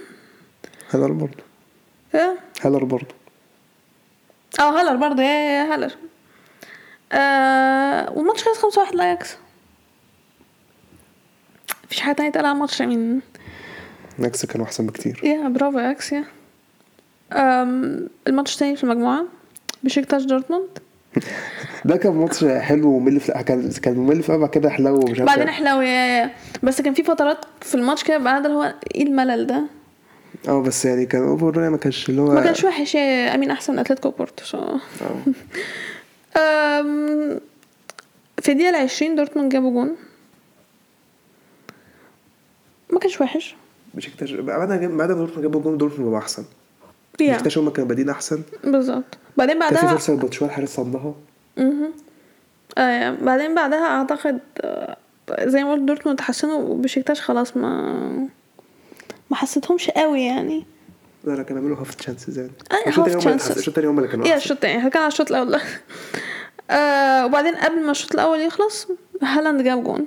هالر 0.90 1.12
برضه 1.12 1.42
yeah 2.14 2.36
هالر 2.62 2.84
برضه 2.84 3.14
آه 4.60 4.80
هالر 4.80 4.96
برضه 4.96 5.22
yeah 5.22 5.28
yeah 5.28 5.52
yeah 5.66 5.74
هالر. 5.74 5.92
آه 7.12 8.12
والماتش 8.12 8.44
خلص 8.44 8.58
5 8.58 8.80
1 8.82 8.94
لأياكس. 8.94 9.36
مفيش 11.88 12.00
حاجة 12.00 12.14
تانية 12.14 12.30
تقال 12.30 12.46
على 12.46 12.54
الماتش 12.54 12.82
من 12.82 13.20
اياكس 14.20 14.46
كانوا 14.46 14.66
أحسن 14.66 14.86
بكتير. 14.86 15.20
yeah 15.24 15.48
برافو 15.48 15.78
يا 15.78 15.90
أياكس 15.90 16.12
yeah 16.12 16.24
الماتش 18.26 18.54
التاني 18.54 18.76
في 18.76 18.84
المجموعة 18.84 19.24
بشكتاش 19.82 20.22
دورتموند. 20.22 20.68
ده 21.84 21.96
كان 21.96 22.12
ماتش 22.12 22.44
حلو 22.44 22.88
وممل 22.88 23.20
في 23.20 23.32
كان 23.32 23.70
كان 23.70 23.94
ممل 23.94 24.22
في 24.22 24.36
بعد 24.36 24.50
كده 24.50 24.70
حلو 24.70 24.94
ومش 24.94 25.18
عارف 25.18 25.22
بعدين 25.22 25.48
إيه. 25.48 25.54
حلاوة 25.54 25.84
yeah 25.84 26.18
yeah 26.18 26.30
بس 26.62 26.80
كان 26.80 26.94
في 26.94 27.02
فترات 27.02 27.38
في 27.60 27.74
الماتش 27.74 28.04
كده 28.04 28.18
بعد 28.18 28.46
اللي 28.46 28.58
هو 28.58 28.74
إيه 28.94 29.02
الملل 29.02 29.46
ده؟ 29.46 29.64
أه 30.48 30.62
بس 30.62 30.84
يعني 30.84 31.06
كان 31.06 31.22
over 31.22 31.70
ما 31.70 31.76
كانش 31.76 32.08
اللي 32.08 32.20
هو 32.20 32.34
ما 32.34 32.40
كانش 32.40 32.64
وحش 32.64 32.94
yeah 32.94 33.34
I 33.34 33.37
mean 33.37 33.50
أحسن 33.50 33.72
من 33.72 33.78
أتلتيكو 33.78 34.10
بورتو 34.10 34.44
so. 34.44 34.54
أه. 36.36 36.82
في 38.42 38.52
الدقيقة 38.52 38.70
العشرين 38.70 39.16
دورتموند 39.16 39.52
جابوا 39.52 39.70
جون. 39.70 39.96
ما 42.92 42.98
كانش 42.98 43.20
وحش. 43.20 43.56
بشكتاش 43.94 44.32
بعد 44.32 44.68
بعد 44.68 44.82
ما 44.82 45.06
دورتموند 45.06 45.42
جابوا 45.42 45.60
جون 45.60 45.78
دورتموند 45.78 46.10
بقى 46.10 46.20
أحسن. 46.20 46.44
yeah 47.20 47.32
بشكتاش 47.34 47.58
هم 47.58 47.70
كانوا 47.70 47.88
بادئين 47.88 48.08
أحسن. 48.10 48.42
بالظبط. 48.64 49.18
بعدين 49.36 49.58
كان 49.58 49.68
في 49.68 49.74
بعدها 49.74 49.90
فرصة 49.94 50.16
باتشواي 50.16 50.50
حارس 50.50 50.68
صدها 50.74 51.14
مهم. 51.56 51.92
آه 52.78 53.10
بعدين 53.10 53.54
بعدها 53.54 53.86
أعتقد 53.86 54.38
آه، 54.60 54.96
زي 55.44 55.64
ما 55.64 55.72
قلت 55.72 55.82
دورتموند 55.82 56.18
تحسنوا 56.18 56.58
وبشكتاش 56.58 57.20
خلاص 57.20 57.56
ما 57.56 58.28
ما 59.30 59.36
حسيتهمش 59.36 59.90
قوي 59.90 60.22
يعني. 60.22 60.64
لا 61.24 61.32
لا 61.32 61.42
كانوا 61.42 61.62
بيعملوا 61.62 61.80
half 61.80 61.94
chances 61.94 62.38
يعني. 62.38 62.50
الشوط 62.86 63.08
التاني 63.08 63.34
هم- 63.34 63.38
chances. 63.38 63.50
الشوط 63.50 63.68
التاني 63.68 63.86
هم 63.86 63.98
اللي 63.98 64.08
كانوا 64.10 64.24
أحسن. 64.26 64.36
الشوط 64.36 64.52
التاني. 64.52 64.78
إحنا 64.78 64.88
كان 64.88 65.02
على 65.02 65.12
الشوط 65.12 65.30
الأول. 65.30 65.60
آه 66.70 67.26
وبعدين 67.26 67.54
قبل 67.54 67.84
ما 67.84 67.90
الشوط 67.90 68.12
الأول 68.12 68.40
يخلص 68.40 68.88
هالاند 69.22 69.62
جاب 69.62 69.84
جون. 69.84 70.06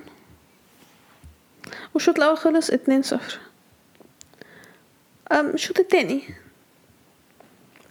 والشوط 1.93 2.17
الأول 2.17 2.37
خلص 2.37 2.69
اتنين 2.69 3.01
صفر. 3.01 3.39
الشوط 5.31 5.79
التاني. 5.79 6.23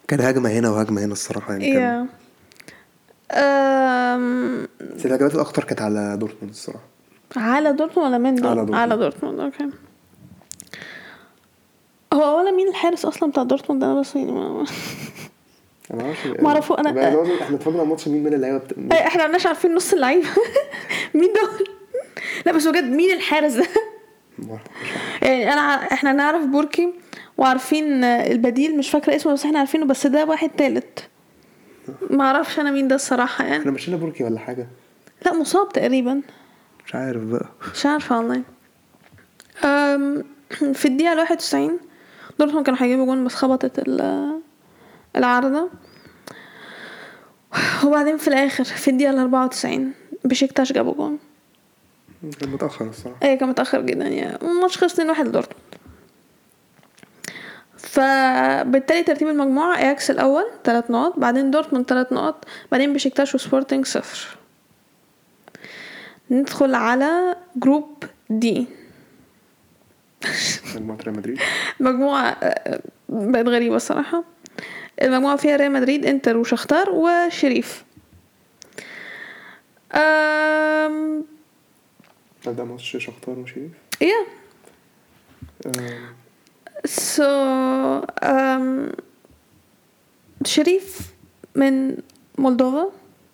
كان 0.09 0.21
هجمة 0.21 0.51
هنا 0.51 0.71
وهجمة 0.71 1.05
هنا 1.05 1.13
الصراحة 1.13 1.53
يعني 1.53 1.73
كان 1.73 2.07
um، 3.33 4.69
بس 4.97 5.07
الهجمات 5.07 5.35
الاخطر 5.35 5.65
كانت 5.65 5.81
على 5.83 6.17
دورتموند 6.21 6.53
الصراحة. 6.55 6.85
على 7.37 7.73
دورتموند 7.73 8.09
ولا 8.09 8.19
من 8.19 8.27
على 8.47 8.55
دورتموند؟ 8.57 8.75
على 8.75 8.97
دورتموند 8.97 9.41
okay. 9.41 9.71
هو 12.13 12.39
ولا 12.39 12.51
مين 12.51 12.69
الحارس 12.69 13.05
أصلا 13.05 13.31
بتاع 13.31 13.43
دورتموند؟ 13.43 13.85
أنا 13.85 14.01
بس 14.01 14.17
يعني 14.17 14.33
ما... 14.33 14.65
أنا 15.95 16.15
معرفش 16.41 16.71
ما 16.71 16.77
أنا- 16.77 16.89
بقى 16.95 17.11
لازم 17.17 17.33
إحنا 17.43 17.57
اتفرجنا 17.57 17.81
على 17.81 17.89
ماتش 17.89 18.09
مين 18.09 18.23
من 18.25 18.35
اللعيبة 18.35 18.59
بت... 18.59 18.93
أي، 18.93 19.07
إحنا 19.07 19.27
مش 19.27 19.47
عارفين 19.47 19.75
نص 19.75 19.93
اللعيبة. 19.93 20.29
مين 21.15 21.29
دول؟ 21.33 21.69
لا 22.47 22.53
بس 22.53 22.67
بجد 22.67 22.85
مين 22.85 23.17
الحارس 23.17 23.53
ده. 23.53 23.67
يعني 25.23 25.53
أنا 25.53 25.61
إحنا 25.93 26.13
نعرف 26.13 26.45
بوركي 26.47 26.93
وعارفين 27.39 28.05
البديل 28.05 28.79
مش 28.79 28.91
فاكرة 28.91 29.17
اسمه 29.17 29.33
بس 29.33 29.45
إحنا 29.45 29.59
عارفينه 29.59 29.85
بس 29.85 30.07
ده 30.07 30.25
واحد 30.25 30.49
تالت. 30.51 31.09
ما 32.11 32.25
أعرفش 32.25 32.59
أنا 32.61 32.71
مين 32.71 32.89
ده 32.89 32.95
الصراحة 32.95 33.45
يعني. 33.45 33.59
إحنا 33.61 33.71
مشينا 33.71 33.97
بوركي 33.97 34.25
ولا 34.25 34.39
حاجة؟ 34.39 34.69
لا 35.27 35.33
مصاب 35.33 35.69
تقريبا. 35.69 36.21
مش 36.87 36.95
عارف 36.95 37.23
بقى. 37.23 37.49
مش 37.75 37.87
عارفة 37.87 38.19
والله. 38.19 38.43
في 40.73 40.85
الدقيقة 40.87 41.13
الواحد 41.13 41.35
وتسعين 41.37 41.79
دورتموند 42.39 42.67
كانوا 42.67 42.83
هيجيبوا 42.83 43.07
جون 43.07 43.25
بس 43.25 43.35
خبطت 43.35 43.79
ال- 43.79 44.41
العارضة. 45.17 45.71
وبعدين 47.85 48.17
في 48.17 48.29
الآخر 48.29 48.65
في 48.65 48.89
الدقيقة 48.91 49.11
الأربعة 49.11 49.45
وتسعين 49.45 49.93
بشكتاش 50.25 50.73
جابوا 50.73 50.95
جون. 50.95 51.19
كان 52.41 52.49
متأخر 52.51 52.89
الصراحة. 52.89 53.19
إيه 53.23 53.39
كان 53.39 53.49
متأخر 53.49 53.81
جدا 53.81 54.09
يعني 54.09 54.37
الماتش 54.43 54.79
خلص 54.79 54.93
2 54.93 55.11
1 55.11 55.27
لدورتموند. 55.29 55.61
فبالتالي 57.77 59.03
ترتيب 59.03 59.29
المجموعة 59.29 59.79
إياكس 59.79 60.11
الأول 60.11 60.45
تلات 60.65 60.91
نقط 60.91 61.19
بعدين 61.19 61.51
دورتموند 61.51 61.87
تلات 61.87 62.13
نقط 62.13 62.45
بعدين 62.73 62.93
بشكتاش 62.93 63.35
وسبورتنج 63.35 63.87
صفر. 63.87 64.37
ندخل 66.31 66.75
على 66.75 67.37
group 67.57 68.05
دي 68.31 68.67
مجموعة 70.77 70.99
ريال 71.05 71.17
مدريد. 71.17 71.39
مجموعة 71.81 72.27
آه، 72.43 72.81
بقت 73.09 73.47
غريبة 73.47 73.77
الصراحة. 73.77 74.25
المجموعة 75.03 75.37
فيها 75.37 75.57
ريال 75.57 75.73
مدريد 75.73 76.07
إنتر 76.07 76.37
وشختار 76.37 76.91
وشريف. 76.91 77.85
um... 79.95 81.25
ده 82.47 82.65
ماتش 82.65 82.97
شختار 82.97 83.39
وشريف 83.39 83.71
yeah. 84.05 84.27
um، 85.67 86.15
So 86.87 87.23
um, 88.25 89.01
شريف 90.47 90.99
من 91.55 91.97
مولدوفا 92.39 92.91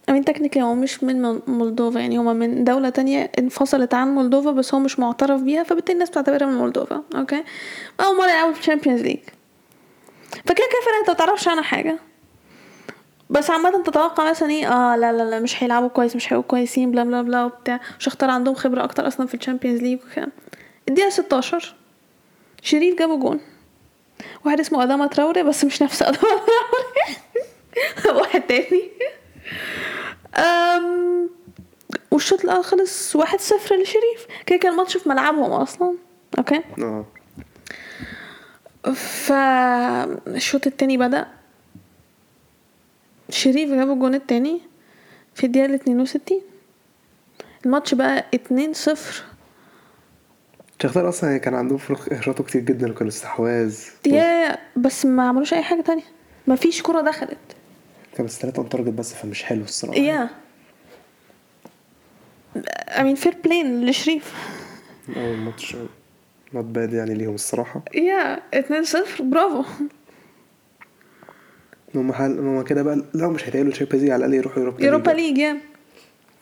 I 0.09 0.12
mean 0.12 0.25
technically 0.25 0.63
هو 0.63 0.75
مش 0.75 1.05
من 1.05 1.23
مول- 1.23 1.43
مولدوفا 1.47 1.99
يعني 1.99 2.19
هما 2.19 2.33
من 2.33 2.65
دولة 2.65 2.89
تانية 2.89 3.31
انفصلت 3.39 3.95
عن 3.95 4.15
مولدوفا 4.15 4.51
بس 4.51 4.75
هو 4.75 4.81
مش 4.81 4.99
معترف 4.99 5.41
بيها 5.41 5.63
فبالتالي 5.63 5.95
الناس 5.95 6.11
بتعتبرها 6.11 6.47
من 6.47 6.55
مولدوفا 6.55 7.03
okay 7.17 7.45
أول 8.01 8.17
مرة 8.19 8.27
يلعبوا 8.31 8.53
في 8.53 8.61
ال 8.61 8.65
Champions 8.65 9.01
League 9.03 9.19
فكده 10.45 10.55
كده 10.55 10.81
فرقة 10.85 11.01
أنت 11.01 11.11
متعرفش 11.11 11.49
عنها 11.49 11.63
حاجة. 11.63 11.99
بس 13.31 13.51
عامة 13.51 13.83
تتوقع 13.83 14.31
مثلا 14.31 14.51
إيه؟ 14.51 14.73
آه 14.73 14.97
لا 14.97 15.13
لا 15.13 15.23
لا 15.31 15.41
مش 15.41 15.63
هيلعبوا 15.63 15.89
كويس 15.89 16.17
مش 16.17 16.33
هيبقوا 16.33 16.49
كويسين 16.49 16.91
blah 16.91 17.05
blah 17.05 17.23
blah 17.23 17.45
وبتاع. 17.45 17.81
شختار 17.99 18.31
عندهم 18.31 18.55
خبرة 18.55 18.85
أكتر 18.85 19.07
أصلا 19.07 19.27
في 19.27 19.35
ال 19.35 19.39
Champions 19.39 19.81
League 19.83 19.99
وكده. 20.13 20.29
الدقيقة 20.89 21.11
16 21.11 21.75
شريف 22.63 22.99
جابوا 22.99 23.17
جون. 23.21 23.41
واحد 24.45 24.61
اسمه 24.61 24.83
أداما 24.83 25.07
تراوري 25.07 25.43
بس 25.43 25.65
مش 25.65 25.83
نفس 25.83 26.03
أداما 26.03 26.41
تراوري. 27.97 28.21
واحد 28.21 28.43
تاني. 28.43 28.91
um 30.37 31.31
والشوط 32.11 32.45
الأول 32.45 32.65
خلص 32.65 33.17
واحد 33.17 33.41
صفر 33.41 33.77
لشريف. 33.77 34.27
كده 34.47 34.59
كان 34.59 34.73
الماتش 34.73 34.97
في 34.97 35.09
ملعبهم 35.09 35.53
أصلا. 35.53 35.95
okay؟ 36.39 36.61
آه. 36.83 37.05
فالشوط 38.95 40.67
التاني 40.67 40.97
بدأ. 40.99 41.27
شريف 43.31 43.71
جاب 43.71 43.91
الجون 43.91 44.15
التاني 44.15 44.61
في 45.35 45.47
الدقيقة 45.47 45.67
الاتنين 45.67 46.01
وستين. 46.01 46.41
الماتش 47.67 47.95
بقى 47.95 48.27
اتنين 48.35 48.73
صفر. 48.73 49.25
شختار 50.83 51.09
أصلا 51.09 51.31
يعني 51.31 51.43
كان 51.43 51.55
عندهم 51.55 51.79
فرص 51.79 52.13
وشاطوا 52.13 52.45
كتير 52.45 52.61
جدا 52.61 52.91
وكانوا 52.91 53.09
استحواذ 53.09 53.79
yeah 54.07 54.59
بس 54.77 55.07
ما 55.07 55.29
عملوش 55.29 55.55
أي 55.55 55.63
حاجة 55.63 55.81
تانية. 55.81 56.03
ما 56.47 56.57
فيش 56.57 56.83
كرة 56.83 57.01
دخلت. 57.01 57.39
كان 58.15 58.27
بس 58.27 58.39
ثلاثة 58.39 58.59
on 58.59 58.69
target 58.69 58.89
بس 58.89 59.15
فمش 59.15 59.43
حلو 59.45 59.63
الصراحة. 59.63 59.99
yeah. 59.99 60.31
I 62.89 62.94
mean 62.94 63.15
fair 63.15 63.37
play 63.45 63.87
لشريف. 63.87 64.35
أول 65.17 65.37
ماتش 65.37 65.77
not 66.55 66.65
bad 66.65 66.93
يعني 66.93 67.15
ليهم 67.15 67.35
الصراحة. 67.35 67.83
yeah 67.95 68.43
اتنين 68.55 68.85
صفر. 68.85 69.25
برافو. 69.25 69.65
هم 71.97 72.13
حال 72.13 72.39
هم 72.39 72.63
كده 72.63 72.83
بقى. 72.83 73.03
لو 73.15 73.31
مش 73.31 73.45
هيتأهلوا 73.49 73.73
Champions 73.73 74.03
League 74.03 74.13
على 74.13 74.19
الأقل 74.27 74.35
يروحوا 74.35 74.59
Europa 74.63 74.85
Europa 74.85 75.11
League 75.11 75.57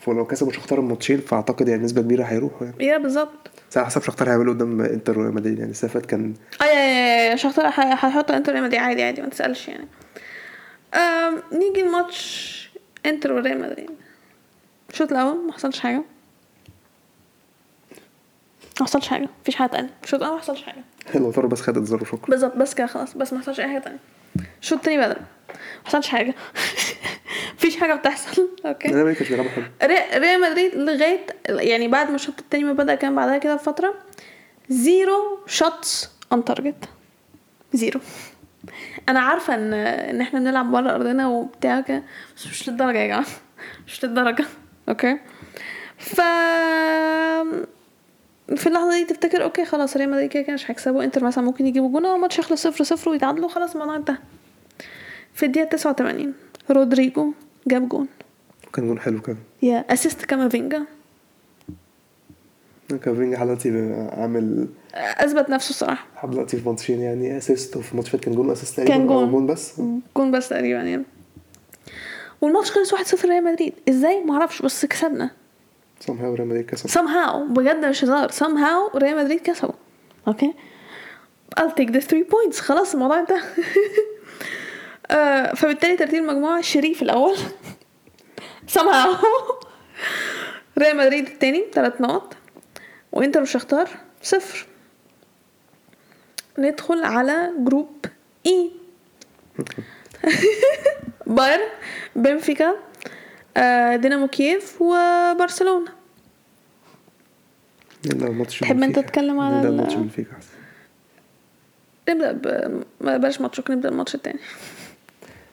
فلو 0.00 0.26
كسبوا 0.26 0.52
شختار 0.52 0.78
الماتشين 0.78 1.20
فأعتقد 1.20 1.68
يعني 1.68 1.82
نسبة 1.84 2.02
كبيرة 2.02 2.24
هيروحوا 2.24 2.66
يعني. 2.66 2.84
yeah 2.86 2.98
بالظبط. 2.98 3.50
بس 3.70 3.78
على 3.78 3.86
حسب 3.86 4.02
شختار 4.02 4.28
هيعملوا 4.28 4.54
قدام 4.54 4.80
إنتر 4.80 5.18
وريال 5.18 5.34
مدريد 5.34 5.58
يعني. 5.58 5.72
فاتت 5.74 6.06
كان 6.06 6.34
آه 6.62 6.64
yeah 6.64 6.72
yeah 6.72 7.30
yeah 7.30 7.36
شخصيا 7.36 7.66
هيحطوا 7.66 8.36
إنتر 8.36 8.52
ريال 8.52 8.64
مدريد. 8.64 8.80
عادي 8.80 9.02
عادي 9.02 9.22
ما 9.22 9.28
تسألش 9.28 9.68
يعني. 9.68 9.86
um 10.94 11.42
نيجي 11.52 11.82
الماتش 11.82 12.54
إنتر 13.06 13.32
وريال 13.32 13.62
مدريد. 13.62 13.90
الشوط 14.90 15.12
الأول 15.12 15.46
ما 15.46 15.52
حصلش 15.52 15.80
حاجة. 15.80 16.02
ما 18.80 18.86
حصلش 18.86 19.08
حاجة. 19.08 19.28
مفيش 19.42 19.56
حاجة 19.56 19.70
تانية. 19.70 19.90
الشوط 20.04 20.20
الأول 20.20 20.34
ما 20.34 20.40
حصلش 20.40 20.62
حاجة. 20.62 20.84
لاوتارو 21.20 21.50
بس 21.50 21.60
خد 21.60 21.76
انذار 21.76 22.02
وشكرا 22.02 22.30
بالظبط 22.30 22.56
بس 22.56 22.74
كده 22.74 22.86
خلاص. 22.86 23.14
بس 23.16 23.32
ما 23.32 23.38
حصلش 23.40 23.60
أي 23.60 23.68
حاجة 23.68 23.78
تانية. 23.78 23.98
الشوط 24.62 24.78
التاني 24.78 24.98
بدأ 24.98 25.20
ما 25.48 25.56
حصلش 25.84 26.08
حاجة. 26.08 26.34
مفيش 27.56 27.76
حاجة 27.76 27.94
بتحصل. 27.94 28.48
okay. 28.66 28.88
ما 28.92 29.12
كانش 29.12 29.28
بيلعبوا 29.30 29.50
حلو. 29.50 29.64
ري- 29.82 30.18
ريال 30.18 30.40
مدريد 30.40 30.74
لغاية 30.74 31.26
يعني 31.48 31.88
بعد 31.88 32.08
ما 32.08 32.14
الشوط 32.14 32.38
التاني 32.40 32.64
ما 32.64 32.72
بدأ 32.72 32.94
كان 32.94 33.14
بعدها 33.14 33.38
كده 33.38 33.54
بفترة 33.54 33.94
zero 34.68 35.38
shots 35.46 36.10
on 36.32 36.44
target 36.44 36.84
zero. 37.72 38.00
أنا 39.08 39.20
عارفة 39.20 39.54
إن 39.54 39.72
إن 39.74 40.20
إحنا 40.20 40.38
بنلعب 40.40 40.70
بره 40.72 40.94
أرضنا 40.94 41.28
وبتاع 41.28 41.80
كده 41.80 42.02
بس 42.36 42.46
مش 42.46 42.68
للدرجة 42.68 42.98
يا 42.98 43.06
جماعة. 43.06 43.24
مش 43.86 44.04
للدرجة. 44.04 44.44
okay. 44.88 45.18
ف 45.98 46.20
في 48.56 48.66
اللحظة 48.66 48.94
دي 48.94 49.04
تفتكر 49.04 49.42
okay 49.42 49.64
خلاص 49.64 49.96
ريال 49.96 50.10
مدريد 50.10 50.30
كده 50.30 50.42
كده 50.42 50.54
مش 50.54 50.70
هيكسبوا 50.70 51.04
إنتر 51.04 51.24
مثلا 51.24 51.44
ممكن 51.44 51.66
يجيبوا 51.66 51.88
جون 51.88 52.06
أو 52.06 52.16
الماتش 52.16 52.38
يخلص 52.38 52.62
صفر 52.62 52.84
صفر 52.84 53.10
ويتعادلوا 53.10 53.48
خلاص 53.48 53.72
الموضوع 53.72 53.96
انتهى. 53.96 54.16
في 55.34 55.46
الدقيقة 55.46 55.68
89 55.68 56.34
رودريجو 56.70 57.32
جاب 57.66 57.88
جون. 57.88 58.08
كان 58.72 58.86
جون 58.86 58.98
حلو 59.00 59.20
كان. 59.20 59.36
yeah 59.62 59.84
assist 59.90 60.24
كامافينجا. 60.24 60.82
كامافينجا 63.02 63.38
حالاتي 63.38 63.68
عامل 64.12 64.68
أثبت 64.94 65.50
نفسه 65.50 65.70
الصراحة. 65.70 66.06
دلوقتي 66.28 66.56
في 66.56 66.68
ماتشين 66.68 67.00
yeah 67.00 67.38
assist 67.38 67.76
وفي 67.76 67.96
ماتش 67.96 68.10
فات 68.10 68.20
كان 68.20 68.34
جون 68.34 68.50
assist 68.50 68.76
تقريبا 68.76 68.94
كان 68.94 69.06
جون. 69.06 69.30
جون 69.30 69.46
بس. 69.46 69.80
جون 70.16 70.30
بس 70.30 70.48
تقريبا 70.48 70.82
يعني. 70.82 71.04
والماتش 72.40 72.70
خلص 72.70 72.94
1-0 72.94 73.24
ريال 73.24 73.44
مدريد. 73.44 73.72
إزاي؟ 73.88 74.24
ما 74.24 74.34
أعرفش 74.34 74.62
بس 74.62 74.86
كسبنا. 74.86 75.30
how 76.08 76.34
ريال 76.34 76.48
مدريد 76.48 76.66
كسب 76.66 76.90
somehow. 76.90 77.36
بجد 77.36 77.84
مش 77.84 78.04
هزار. 78.04 78.30
Somehow 78.32 78.96
ريال 78.96 79.16
مدريد 79.16 79.40
كسبوا. 79.40 79.74
okay 80.28 80.54
I'll 81.60 81.72
take 81.80 81.90
the 81.90 82.00
three 82.00 82.24
points. 82.24 82.60
خلاص 82.60 82.94
الموضوع 82.94 83.20
انتهى. 83.20 83.42
آه، 85.10 85.54
فبالتالي 85.54 85.96
ترتيب 85.96 86.22
المجموعة 86.22 86.60
شريف 86.60 87.02
الأول. 87.02 87.36
Somehow. 88.76 89.24
ريال 90.78 90.96
مدريد 90.96 91.26
التاني 91.26 91.64
ثلاث 91.72 92.00
نقط. 92.00 92.36
وإنتر 93.12 93.42
وشختار 93.42 93.88
صفر. 94.22 94.66
ندخل 96.58 97.04
على 97.04 97.50
group 97.58 98.04
E 98.46 98.70
بايرن 101.26 101.68
بنفيكا 102.16 102.74
دينامو 103.96 104.26
كييف 104.28 104.82
نبدا 108.06 108.26
الماتش 108.26 108.60
تحب 108.60 108.76
أنت. 108.86 108.98
تتكلم 108.98 109.40
على 109.40 109.56
نبدأ 109.56 109.68
ال- 109.68 109.74
الماتش 109.74 109.94
بنفيكا 109.94 110.32
احسن 110.36 110.48
ما 113.00 113.16
بلاش 113.16 113.40
ماتشك 113.40 113.70
نبدأ 113.70 113.88
الماتش 113.88 114.14
التاني. 114.14 114.38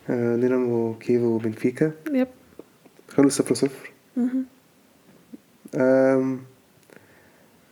آه، 0.09 0.35
دينامو 0.35 0.93
كييف 0.99 1.21
وبنفيكا. 1.21 1.91
yep. 2.11 2.27
خلص 3.09 3.37
صفر 3.37 3.53
صفر. 3.55 3.91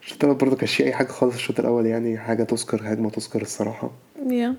الشوط 0.01 0.23
الأول 0.23 0.37
برضه 0.37 0.55
كانش 0.55 0.81
أي 0.81 0.93
حاجة 0.93 1.07
خالص 1.07 1.33
الشوط 1.35 1.59
الأول 1.59 1.85
يعني 1.85 2.17
حاجة 2.17 2.43
تذكر 2.43 2.81
هجمة 2.83 3.09
تذكر 3.09 3.41
الصراحة. 3.41 3.91
yeah. 4.27 4.55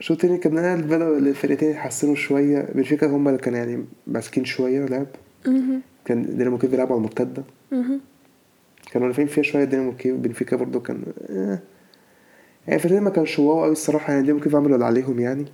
الشوط 0.00 0.24
التاني 0.24 0.38
كان 0.38 0.80
بدأوا 0.82 1.18
الفرقتين 1.18 1.70
يحسنوا 1.70 2.14
شوية. 2.14 2.68
بنفيكا 2.74 3.06
هما 3.06 3.30
اللي 3.30 3.40
كانوا 3.40 3.58
يعني 3.58 3.84
ماسكين 4.06 4.44
شوية 4.44 4.86
لعب. 4.86 5.06
كان 6.04 6.36
دينامو 6.36 6.58
كييف 6.58 6.70
بيلعبوا 6.72 6.92
على 6.92 6.98
المرتدة. 6.98 7.42
كانوا 8.92 9.08
نافعين 9.08 9.28
فيها 9.28 9.42
شوية. 9.42 9.64
دينامو 9.64 9.92
كييف 9.92 10.16
بنفيكا 10.16 10.56
برضه 10.56 10.80
كان 10.80 11.02
آه. 11.30 11.58
يعني 12.66 12.76
الفرقتين 12.76 13.02
ما 13.02 13.10
كانش 13.10 13.38
wow 13.38 13.64
أوي 13.64 13.72
الصراحة. 13.72 14.12
يعني 14.12 14.22
دينامو 14.22 14.40
كييف 14.40 14.56
عملوا 14.56 14.74
اللي 14.74 14.84
عليهم 14.84 15.20
يعني. 15.20 15.44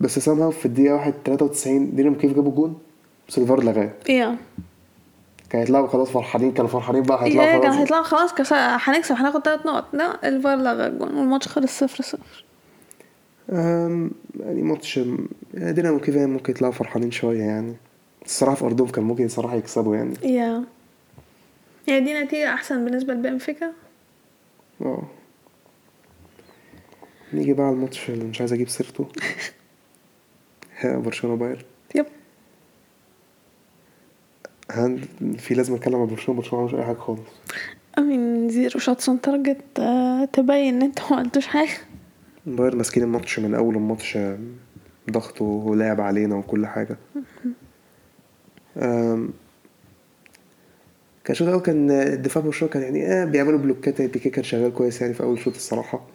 بس 0.00 0.18
somehow 0.18 0.50
في 0.50 0.66
الدقيقة 0.66 0.94
واحد 0.94 1.14
تلاتة 1.24 1.44
وتسعين 1.44 1.96
دينامو 1.96 2.16
كييف 2.16 2.32
جابوا 2.32 2.52
جون؟ 2.52 2.78
بس 3.28 3.38
الفار 3.38 3.64
لغاه. 3.64 3.90
يا. 4.08 4.36
كان 5.50 5.60
هيطلعوا 5.60 5.86
خلاص 5.86 6.10
فرحانين 6.10 6.52
كانوا 6.52 6.70
فرحانين 6.70 7.02
بقى 7.02 7.24
هيطلعوا 7.24 7.46
كان 7.52 7.62
خلاص. 7.62 7.74
هيطلع 7.80 8.02
خلاص. 8.02 8.34
كس... 8.34 8.52
هنكسب 8.52 9.14
هناخد 9.14 9.42
تلات 9.42 9.66
نقط. 9.66 9.84
لا 9.92 10.28
الفار 10.28 10.56
لغى 10.56 10.86
الجون 10.86 11.14
والماتش 11.14 11.48
خلص 11.48 11.78
صفر 11.78 12.02
صفر. 12.02 12.44
يعني 13.48 14.62
ماتش 14.62 15.00
دينامو 15.54 15.98
كيف 15.98 16.16
ممكن 16.16 16.52
يطلعوا 16.52 16.72
فرحانين 16.72 17.10
شوية 17.10 17.42
يعني. 17.42 17.74
الصراحة 18.24 18.56
في 18.56 18.64
أرضهم 18.64 18.88
كان 18.88 19.04
ممكن 19.04 19.28
صراحة 19.28 19.56
يكسبوا 19.56 19.96
يعني. 19.96 20.14
يا. 20.22 20.64
يعني 21.86 22.00
دي 22.00 22.14
نتيجة 22.14 22.54
أحسن 22.54 22.84
بالنسبة 22.84 23.14
لبنفيكا 23.14 23.72
آه 24.80 25.02
نيجي 27.34 27.52
بقى 27.52 27.66
على 27.66 27.74
الماتش 27.74 28.10
اللي 28.10 28.24
مش 28.24 28.40
عايز 28.40 28.52
أجيب 28.52 28.68
سيرته. 28.68 29.06
ها، 30.80 30.96
برشلونة 30.98 31.36
بايرن 31.36 31.62
yep. 31.94 32.06
هل 34.70 35.08
في 35.38 35.54
لازم 35.54 35.74
أتكلم 35.74 35.96
عن 36.00 36.06
برشلونة؟ 36.06 36.40
برشلونة 36.40 36.64
مش 36.66 36.74
أي 36.74 36.84
حاجة 36.84 36.96
خالص. 36.96 37.20
I 37.98 38.08
mean 38.08 38.48
zero 38.48 38.80
shots 38.80 39.08
on 39.08 39.20
target 39.20 39.60
تبين 40.32 40.74
إن 40.74 40.82
أنتوا 40.82 41.10
ما 41.10 41.16
عملتوش 41.16 41.46
حاجة. 41.46 41.78
بايرن 42.56 42.76
ماسكين 42.76 43.02
الماتش 43.02 43.38
من 43.38 43.54
أول 43.54 43.74
الماتش 43.76 44.16
um، 44.16 44.38
ضغط 45.10 45.42
ولعب 45.42 46.00
علينا 46.00 46.34
وكل 46.36 46.66
حاجة. 46.66 46.96
كان 51.24 51.32
الشوط 51.34 51.48
الأول 51.48 51.62
كان 51.62 51.90
الدفاع 51.90 52.42
برشلونة 52.44 52.72
كان 52.74 52.82
يعني 52.82 53.06
آه 53.06 53.24
بيعملوا 53.24 53.58
بلوكات 53.58 54.00
يعني 54.00 54.12
بيكي 54.12 54.30
كان 54.30 54.44
شغال 54.44 54.74
كويس 54.74 55.00
يعني 55.02 55.14
في 55.14 55.22
أول 55.22 55.38
شوط 55.38 55.54
الصراحة. 55.54 56.06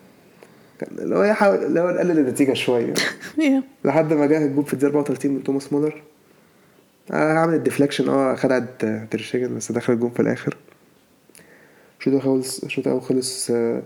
كان 0.80 0.98
اللي 1.00 1.16
هو 1.16 1.24
يحاول 1.24 1.56
اللي 1.64 1.80
هو 1.80 1.90
يقلل 1.90 2.20
النتيجة 2.20 2.54
شوية. 2.54 2.94
لحد 3.86 4.14
ما 4.14 4.26
جه 4.26 4.46
الجول 4.46 4.66
في 4.66 4.74
الدقيقة 4.74 4.92
34 4.92 5.32
من 5.32 5.44
توماس 5.44 5.74
مولر. 5.74 6.04
آه 7.12 7.34
عمل 7.34 7.54
ال 7.54 7.59
deflection 7.59 8.10
آه 8.10 8.36
خدع 8.36 8.52
تير 8.52 9.08
شتيجن 9.12 9.56
بس 9.56 9.72
دخل 9.72 9.94
الجون 9.94 10.10
في 10.10 10.20
الآخر. 10.20 10.58
الشوط 12.00 12.14
الأول 12.14 12.22
خلص 12.44 12.64
الشوط 12.64 12.88
الأول 12.88 13.02
خلص 13.02 13.52
آه، 13.52 13.82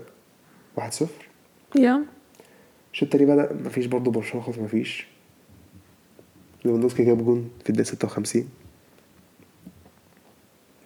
1-0 0.80 1.04
yeah 1.76 2.04
الشوط 2.98 3.14
التاني 3.14 3.32
بدأ 3.32 3.52
مفيش 3.66 3.86
برضه 3.86 4.10
برشلونة 4.10 4.46
خالص 4.46 4.58
مفيش. 4.58 5.06
ليفاندوسكي 6.64 7.04
جاب 7.04 7.24
جون 7.24 7.50
في 7.64 7.70
الدقيقة 7.70 7.88
56 7.88 8.48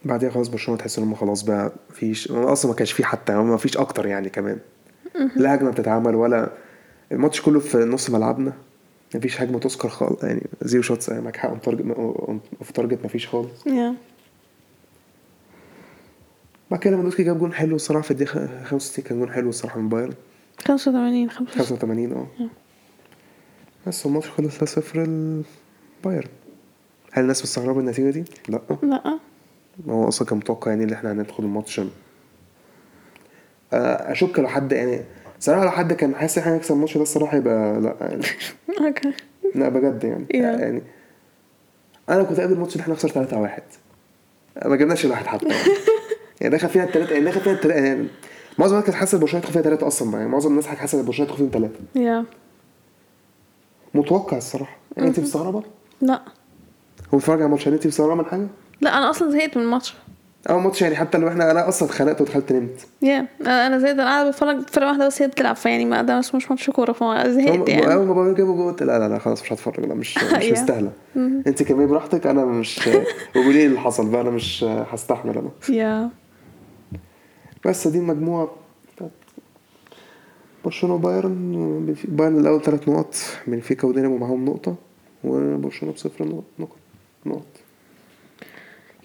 بعديها 0.05 0.31
خلاص 0.31 0.49
برشلونة 0.49 0.81
تحس 0.81 0.99
إن 0.99 1.05
هم 1.05 1.15
خلاص 1.15 1.43
بقى 1.43 1.73
مفيش 1.91 2.31
أصلا 2.31 2.71
ما 2.71 2.77
كانش 2.77 2.93
فيه 2.93 3.05
حتى 3.05 3.35
ما 3.35 3.57
فيش 3.57 3.77
أكتر 3.77 4.07
يعني 4.07 4.29
كمان. 4.29 4.59
لا 5.37 5.55
هجمة 5.55 5.71
بتتعمل 5.71 6.15
ولا 6.15 6.51
الماتش 7.13 7.41
كله 7.41 7.61
في 7.61 7.79
نص 7.79 8.11
ملعبنا 8.11 8.53
مفيش 9.15 9.41
هجمة 9.41 9.59
تذكر 9.59 9.89
خالص 9.89 10.25
يعني 10.25 10.47
زيرو 10.63 10.83
shots 10.83 11.11
معاك 11.11 11.37
حق 11.37 11.49
on 11.49 11.61
target 11.61 11.85
off 12.61 12.71
target 12.75 13.05
مفيش 13.05 13.27
خالص. 13.29 13.69
بعد 16.71 16.81
كده 16.81 16.91
ليفاندوسكي 16.91 17.23
جاب 17.23 17.39
جون 17.39 17.53
حلو 17.53 17.77
الصراحة 17.77 18.03
في 18.03 18.11
الدقيقة 18.11 18.65
65 18.65 19.05
كان 19.05 19.19
جون 19.19 19.31
حلو 19.33 19.49
الصراحة 19.49 19.81
من 19.81 19.89
بايرن. 19.89 20.13
85 20.59 21.31
85 21.31 21.67
85 21.67 22.13
آه. 22.13 22.49
بس 23.87 24.07
الماتش 24.07 24.29
خلص 24.31 24.79
3-0 24.79 24.97
البايرن 24.97 26.29
هل 27.13 27.23
الناس 27.23 27.43
مستغربة 27.43 27.81
النتيجة 27.81 28.11
دي؟ 28.11 28.25
لا. 28.49 28.61
لا. 28.83 29.19
هو 29.89 30.09
أصلا 30.09 30.29
كان 30.29 30.39
متوقع 30.39 30.71
يعني 30.71 30.85
إن 30.85 30.93
إحنا 30.93 31.13
هندخل 31.13 31.45
الماتش. 31.45 31.81
آه، 33.73 34.13
أشك 34.13 34.39
لو 34.39 34.49
حد 34.49 34.73
يعني 34.73 35.05
صراحة 35.41 35.65
لو 35.65 35.71
حد 35.71 35.93
كان 35.93 36.15
حاسس 36.15 36.39
إن 36.39 36.43
إحنا 36.43 36.57
هنكسب 36.57 36.75
الماتش 36.75 36.97
ده 36.97 37.03
الصراحة 37.03 37.37
يبقى 37.37 37.81
لا 37.81 37.97
يعني. 38.01 38.25
أوكي. 38.87 39.13
لا 39.55 39.69
بجد 39.69 40.05
يعني. 40.05 40.27
Yeah. 40.33 40.61
يعني 40.61 40.83
أنا 42.09 42.23
كنت 42.23 42.41
قابل 42.41 42.53
الماتش 42.53 42.77
إن 42.77 42.81
إحنا 42.81 42.95
نخسر 42.95 43.09
3 43.09 43.39
1 43.41 43.63
ما 44.67 44.77
جبناش 44.77 45.05
الواحد 45.05 45.27
حتى. 45.27 45.47
يعني. 45.47 45.63
يعني 46.41 46.57
دخل 46.57 46.69
فيها 46.69 46.85
الثلاثه 46.85 47.13
يعني 47.13 47.25
دخل 47.25 47.41
فيها 47.41 47.53
الثلاثه 47.53 47.85
يعني 47.85 48.09
معظم 48.59 48.73
الناس 48.73 48.85
كانت 48.85 48.97
حاسة 48.97 49.19
برشلونة 49.19 49.41
تدخل 49.45 49.53
فيها 49.53 49.63
ثلاثة 49.63 49.87
أصلا 49.87 50.19
يعني 50.19 50.29
معظم 50.31 50.51
الناس 50.51 50.67
كانت 50.67 50.79
حاسة 50.79 51.01
إن 51.01 51.05
برشلونة 51.05 51.31
تدخل 51.33 51.39
فيهم 51.51 51.51
ثلاثة 51.53 52.01
يا. 52.03 52.25
متوقع 53.95 54.37
الصراحة. 54.37 54.77
يعني 54.97 55.09
أنت 55.09 55.21
مستغربة؟ 55.21 55.63
لا. 56.01 56.23
هو 57.15 57.19
بتتفرج 57.19 57.37
على 57.37 57.45
الماتش 57.47 57.69
أنت 57.69 57.87
مستغربة 57.87 58.15
من 58.15 58.25
حاجة؟ 58.25 58.47
لا 58.81 58.99
أنا 58.99 59.11
أصلا 59.11 59.31
زهقت 59.31 59.57
من 59.57 59.63
الماتش. 59.63 59.95
أول 60.51 60.63
ماتش 60.63 60.83
يعني 60.83 60.97
حتى 60.97 61.19
لو 61.19 61.29
إحنا 61.29 61.51
أنا 61.51 61.69
أصلا 61.69 61.89
اتخنقت 61.89 62.21
ودخلت 62.21 62.53
نمت. 62.53 62.87
يا. 63.03 63.27
أنا 63.41 63.67
أنا 63.67 63.79
زهقت. 63.79 63.95
أنا 63.95 64.05
قاعدة 64.05 64.29
بتفرج 64.31 64.69
فرقة 64.71 64.87
واحدة 64.89 65.07
بس 65.07 65.23
هي 65.23 65.29
بتلعب 65.29 65.57
فيعني 65.57 65.85
ما 65.85 66.03
ده 66.03 66.19
مش 66.19 66.51
ماتش 66.51 66.71
كورة 66.71 66.93
فزهقت 66.93 67.69
يعني. 67.69 67.95
أول 67.95 68.07
ما 68.07 68.15
بابا 68.15 68.33
جابوا 68.35 68.57
جول 68.57 68.71
قلت 68.73 68.83
لا 68.83 68.99
لا 68.99 69.09
لا 69.09 69.19
خلاص 69.19 69.43
مش 69.43 69.53
هتفرج 69.53 69.81
لا 69.87 69.95
مش 69.95 70.19
مش 70.19 70.31
Yeah. 70.49 70.53
مستاهلة. 70.53 70.91
أنت 71.17 71.63
كملي 71.63 71.87
براحتك 71.87 72.27
أنا 72.27 72.45
مش 72.45 72.89
قولي 73.35 73.53
لي 73.53 73.67
اللي 73.67 73.81
حصل 73.81 74.09
بقى 74.11 74.21
أنا 74.21 74.31
مش 74.31 74.65
هستحمل 74.65 75.39
أنا. 75.39 75.51
يا. 75.77 76.11
بس 77.67 77.89
دي 77.89 77.99
المجموعه 77.99 78.57
بتاعت 78.97 79.11
برشلونة 80.65 80.95
وبايرن 80.95 81.97
بايرن 82.05 82.41
الأول 82.41 82.63
ثلاث 82.63 82.89
نقط 82.89 83.15
بنفيكا 83.47 83.89
ودينامو 83.89 84.17
معاهم 84.19 84.45
نقطة 84.45 84.77
وبرشلونة 85.25 85.95
بصفر 85.95 86.25
نقط 86.59 86.77
نقط 87.27 87.47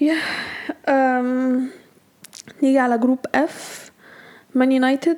يا 0.01 0.15
أم... 0.89 1.69
نيجي 2.63 2.79
على 2.79 2.97
group 2.97 3.19
F 3.35 3.91
مان 4.55 4.71
يونايتد 4.71 5.17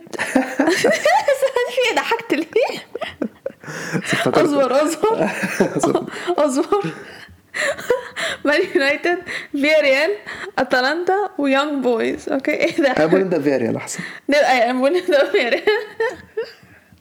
في 1.69 1.95
ضحكت 1.95 2.33
ليه؟ 2.33 2.79
أصبر. 4.27 4.83
أصبر. 4.85 5.29
أصبر. 6.45 6.93
مان 8.45 8.61
يونايتد 8.75 9.17
فياريال 9.51 10.11
اتلانتا 10.59 11.29
ويونج 11.37 11.83
بويز 11.83 12.29
okay 12.29 12.51
إيه 12.51 12.79
أنا 12.79 12.93
ده؟ 12.93 13.05
بقول 13.05 13.29
ده 13.29 13.39
فياريال 13.41 13.75
أحسن 13.75 13.99
نبقى 14.29 14.57
يعني 14.57 14.77
بقول 14.79 15.01
ده 15.09 15.31
فياريال 15.31 15.63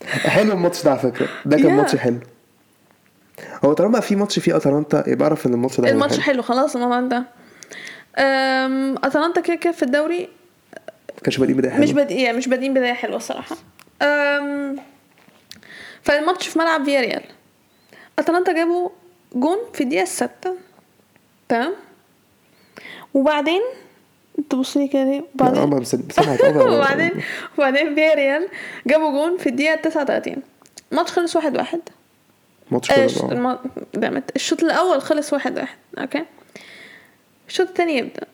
حلو 0.07 0.53
الماتش 0.53 0.83
ده 0.83 0.90
على 0.90 0.99
فكرة 1.01 1.29
ده 1.44 1.57
كان. 1.57 1.77
ماتش 1.77 1.97
حلو 1.97 2.18
هو 3.64 3.73
طالما 3.73 4.01
في 4.01 4.16
ماتش 4.16 4.38
فيه 4.38 4.57
أتلانتا 4.57 5.05
يبقى 5.07 5.29
أعرف 5.29 5.47
إن 5.47 5.55
الماتش 5.55 5.81
ده 5.81 5.90
الماتش 5.90 6.21
حلو 6.21 6.42
خلاص 6.42 6.77
الموضوع 6.77 7.01
ده. 7.01 7.25
أتلانتا 9.05 9.40
كده 9.40 9.57
كده 9.57 9.73
في 9.73 9.83
الدوري 9.83 10.29
ما 11.14 11.21
كانش 11.25 11.37
بادئين 11.37 11.57
بداية 11.57 11.71
حلوة 11.73 11.85
مش 11.85 11.92
بادئين 11.92 12.37
مش 12.37 12.49
بادئين 12.49 12.75
بداية 12.75 12.92
حلوة 12.92 13.16
الصراحة. 13.16 13.57
فالماتش 16.03 16.49
في 16.49 16.59
ملعب 16.59 16.85
فياريال 16.85 17.23
أتلانتا 18.18 18.53
جابوا 18.53 18.90
جون 19.35 19.59
في 19.73 19.81
الدقيقة 19.81 20.03
الستة 20.03 20.55
تمام؟ 21.49 21.75
وبعدين 23.14 23.61
تبص 24.51 24.77
لي 24.77 24.88
كده 24.88 25.25
وبعدين 25.35 25.62
وبعدين 26.75 27.11
وبعدين 27.59 27.95
فياريال 27.95 28.49
جابوا 28.87 29.11
جون 29.11 29.38
في 29.38 29.49
الدقيقة 29.49 29.75
39 29.75 30.37
الماتش 30.93 31.12
خلص 31.12 31.37
واحد 31.37 31.57
واحد. 31.57 31.81
ماتش 32.71 32.91
الم... 33.25 33.59
دامت 33.95 34.37
الشوط 34.37 34.62
الأول 34.62 35.03
خلص 35.03 35.33
واحد 35.33 35.59
واحد. 35.59 35.77
okay؟ 35.99 36.25
الشوط 37.49 37.69
التاني 37.69 37.99
يبدأ. 37.99 38.27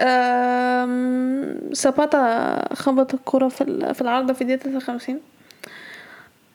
أم... 0.00 1.70
ساباتا 1.72 2.74
خبط 2.74 3.14
الكرة 3.14 3.48
في 3.48 3.94
في 3.94 4.00
العارضة 4.00 4.32
في 4.32 4.42
الدقيقة 4.42 4.80
53 4.80 5.20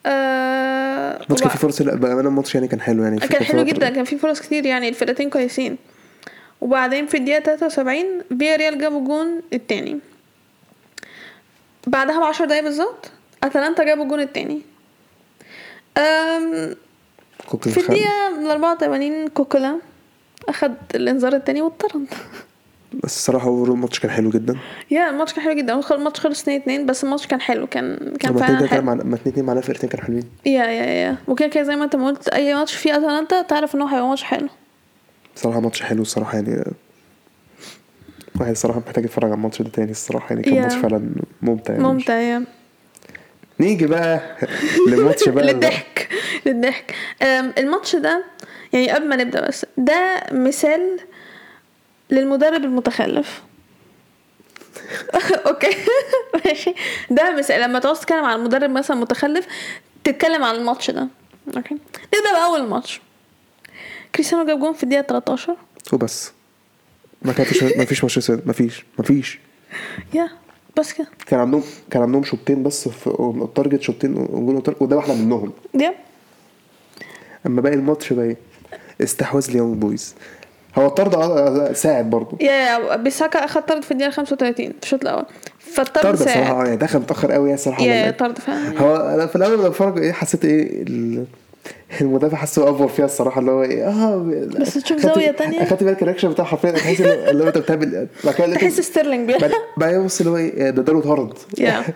أه... 0.06 1.22
الماتش 1.22 1.40
كان 1.40 1.50
فيه 1.50 1.58
فرص 1.58 1.82
بامانه 1.82 2.28
الماتش 2.28 2.54
يعني 2.54 2.68
كان 2.68 2.80
حلو 2.80 3.02
يعني 3.02 3.20
كان 3.20 3.44
حلو 3.44 3.62
جدا 3.62 3.90
كان 3.90 4.04
في 4.04 4.18
فرص 4.18 4.40
كتير 4.40 4.66
يعني 4.66 4.88
الفرقتين 4.88 5.30
كويسين. 5.30 5.76
وبعدين 6.60 7.06
في 7.06 7.16
الدقيقة 7.16 7.40
73 7.40 8.04
فيا 8.38 8.56
ريال 8.56 8.78
جابوا 8.78 9.06
جون 9.06 9.42
التاني. 9.52 9.98
بعدها 11.86 12.20
بعشر 12.20 12.44
دقايق 12.44 12.64
بالظبط 12.64 13.10
أتلانتا 13.42 13.84
جابوا 13.84 14.04
الجون 14.04 14.20
التاني. 14.20 14.62
في 17.60 18.06
من 18.38 18.46
84 18.46 19.28
كوكولا 19.28 19.78
أخد 20.48 20.74
الإنذار 20.94 21.32
التاني 21.32 21.62
واتطرد 21.62 22.06
بس 22.94 23.16
الصراحة 23.16 23.48
هو 23.48 23.64
الماتش 23.64 24.00
كان 24.00 24.10
حلو 24.10 24.30
جدا. 24.30 24.56
yeah 24.90 25.10
الماتش 25.10 25.32
كان 25.32 25.44
حلو 25.44 25.52
جدا. 25.54 25.72
هو 25.72 25.82
الماتش 25.90 26.20
خلص 26.20 26.40
2 26.42 26.60
2 26.60 26.86
بس 26.86 27.04
الماتش 27.04 27.26
كان 27.26 27.40
حلو. 27.40 27.66
كان 27.66 28.14
كان 28.20 28.36
فعلا 28.36 28.66
حلو. 28.66 28.82
مع 28.82 28.94
ما 28.94 29.00
اتنين 29.02 29.18
اتنين 29.26 29.46
معانا 29.46 29.60
فرقتين 29.60 29.90
كانوا 29.90 30.04
حلوين. 30.06 30.24
يا 30.46 30.64
yeah 30.64 30.84
yeah 30.86 31.16
وكده 31.28 31.48
كده 31.48 31.62
زي 31.64 31.76
ما 31.76 31.84
انت 31.84 31.96
ما 31.96 32.06
قلت 32.06 32.28
أي 32.28 32.54
ماتش 32.54 32.74
فيه 32.74 32.96
أتلانتا 32.96 33.42
تعرف 33.42 33.74
إن 33.74 33.80
هو 33.82 33.88
هيبقى 33.88 34.08
ماتش 34.08 34.22
حلو. 34.22 34.48
بصراحه 35.36 35.60
ماتش 35.60 35.82
حلو 35.82 36.02
الصراحة 36.02 36.34
يعني 36.34 36.64
واحد 38.40 38.50
الصراحة 38.50 38.78
محتاج 38.86 39.04
يتفرج 39.04 39.24
على 39.24 39.34
الماتش 39.34 39.62
ده 39.62 39.70
تاني 39.70 39.90
الصراحة 39.90 40.26
يعني. 40.30 40.42
كان. 40.42 40.60
ماتش 40.60 40.74
فعلا 40.74 41.10
ممتع 41.42 41.72
يعني. 41.72 41.84
ممتع 41.84 42.14
yeah 42.20 42.44
نيجي 43.60 43.86
بقى 43.86 44.20
للماتش 44.88 45.28
بقى 45.28 45.44
للضحك 45.52 46.08
للضحك. 46.46 46.94
الماتش 47.58 47.96
ده 47.96 48.24
يعني 48.72 48.90
قبل 48.90 49.08
ما 49.08 49.16
نبدأ 49.16 49.48
بس 49.48 49.66
ده 49.78 50.22
مثال 50.32 51.00
للمدرب 52.12 52.64
المتخلف. 52.64 53.42
okay. 55.46 55.76
ماشي. 56.44 56.74
ده 57.10 57.36
مثال. 57.38 57.60
لما 57.60 57.78
تعوز 57.78 58.00
تتكلم 58.00 58.24
عن 58.24 58.44
مدرب 58.44 58.70
مثلا 58.70 58.96
متخلف 58.96 59.46
تتكلم 60.04 60.44
عن 60.44 60.54
الماتش 60.54 60.90
ده. 60.90 61.08
okay. 61.56 61.74
نبدأ 62.14 62.32
بأول 62.36 62.62
ماتش. 62.68 63.00
كريستيانو 64.14 64.46
جاب 64.46 64.60
جون 64.60 64.72
في 64.72 64.82
الدقيقة 64.82 65.02
13 65.02 65.56
وبس. 65.92 66.32
ما 67.22 67.32
كان 67.32 67.46
فيش 67.46 67.62
ما 67.62 67.84
فيش 67.84 68.04
ماتش 68.04 68.30
ما 68.30 68.52
فيش. 68.52 68.84
ما 68.98 69.04
فيش. 69.04 69.38
yeah 70.14 70.30
بس 70.78 70.92
كده. 70.92 71.06
كان 71.26 71.40
عندهم 71.40 71.62
كان 71.90 72.02
عندهم 72.02 72.24
شوطين 72.24 72.62
بس 72.62 72.88
في 72.88 73.06
ال 73.42 73.48
target 73.48 73.82
شوتين 73.82 74.14
وجون 74.16 74.62
وده 74.80 74.96
واحدة 74.96 75.14
منهم. 75.14 75.52
yeah. 75.74 75.94
أما 77.46 77.60
باقي 77.60 77.74
الماتش 77.74 78.12
بقى 78.12 78.24
إيه؟ 78.24 78.36
استحواذ 79.00 79.50
ليونج 79.50 79.76
بويز. 79.76 80.14
هو 80.78 80.86
الطرد 80.86 81.14
آه، 81.14 81.72
ساعد 81.72 82.10
برضه 82.10 82.38
yeah 82.40 82.52
yeah 82.52 82.96
بيساكا 82.96 83.44
اخد 83.44 83.62
طرد 83.62 83.82
في 83.82 83.90
الدقيقة 83.90 84.10
35 84.10 84.54
في 84.66 84.72
الشوط 84.82 85.02
الأول. 85.02 85.24
فالطرد 85.58 86.02
طرد 86.02 86.14
ساعد. 86.16 86.50
آه، 86.52 86.64
يعني 86.64 86.76
دخل 86.76 86.98
متأخر 86.98 87.32
قوي 87.32 87.50
يا 87.50 87.56
صراحة 87.56 87.82
yeah. 87.82 88.10
طرد 88.10 88.38
فعلا. 88.38 88.78
هو 88.80 88.96
أنا 88.96 89.26
في 89.26 89.36
الأول 89.36 89.58
لما 89.58 89.68
بتفرج 89.68 89.98
إيه 89.98 90.12
حسيت 90.12 90.44
إيه 90.44 90.82
ال- 90.82 91.24
المدافع 92.00 92.36
حاسه 92.36 92.70
over 92.70 92.88
فيها 92.88 93.04
الصراحة 93.04 93.40
اللي 93.40 93.50
هو 93.50 93.62
إيه 93.62 93.88
آه 93.88 94.16
بس 94.60 94.74
تشوف 94.74 94.98
زاوية 94.98 95.30
تانية. 95.30 95.62
اخدت 95.62 95.84
بالك 95.84 96.02
ال 96.02 96.05
reaction 96.05 96.30
بتاعه 96.30 96.48
حرفيا 96.48 96.70
تحس 96.70 97.00
اللي 97.00 97.44
هو 97.44 97.48
انت 97.48 97.58
بتعمل 97.58 98.08
تحس 98.54 98.80
ستيرلينج 98.80 99.32
بعدين 99.76 100.04
بص 100.04 100.20
اللي 100.20 100.30
هو 100.32 100.36
إيه 100.36 100.70
ده 100.70 100.82
ده 100.82 100.92
له 100.92 101.00
طرد 101.00 101.32
yeah. 101.58 101.82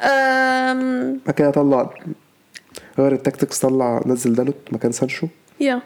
أم، 0.00 1.18
بعد 1.26 1.34
كده 1.34 1.50
طلع 1.50 1.90
غير 2.98 3.12
ال 3.12 3.18
tactics 3.18 3.58
طلع 3.58 4.02
نزل 4.06 4.34
دالوت 4.34 4.56
مكان 4.72 4.92
سانشو. 4.92 5.26
yeah. 5.60 5.80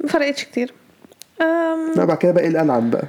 ما 0.00 0.08
فرقتش 0.08 0.44
كتير. 0.44 0.72
أم، 1.42 1.92
لا 1.96 2.04
بعد 2.04 2.18
كده 2.18 2.32
بقى 2.32 2.42
إيه 2.42 2.48
الالعن 2.48 2.90
بقى؟ 2.90 3.04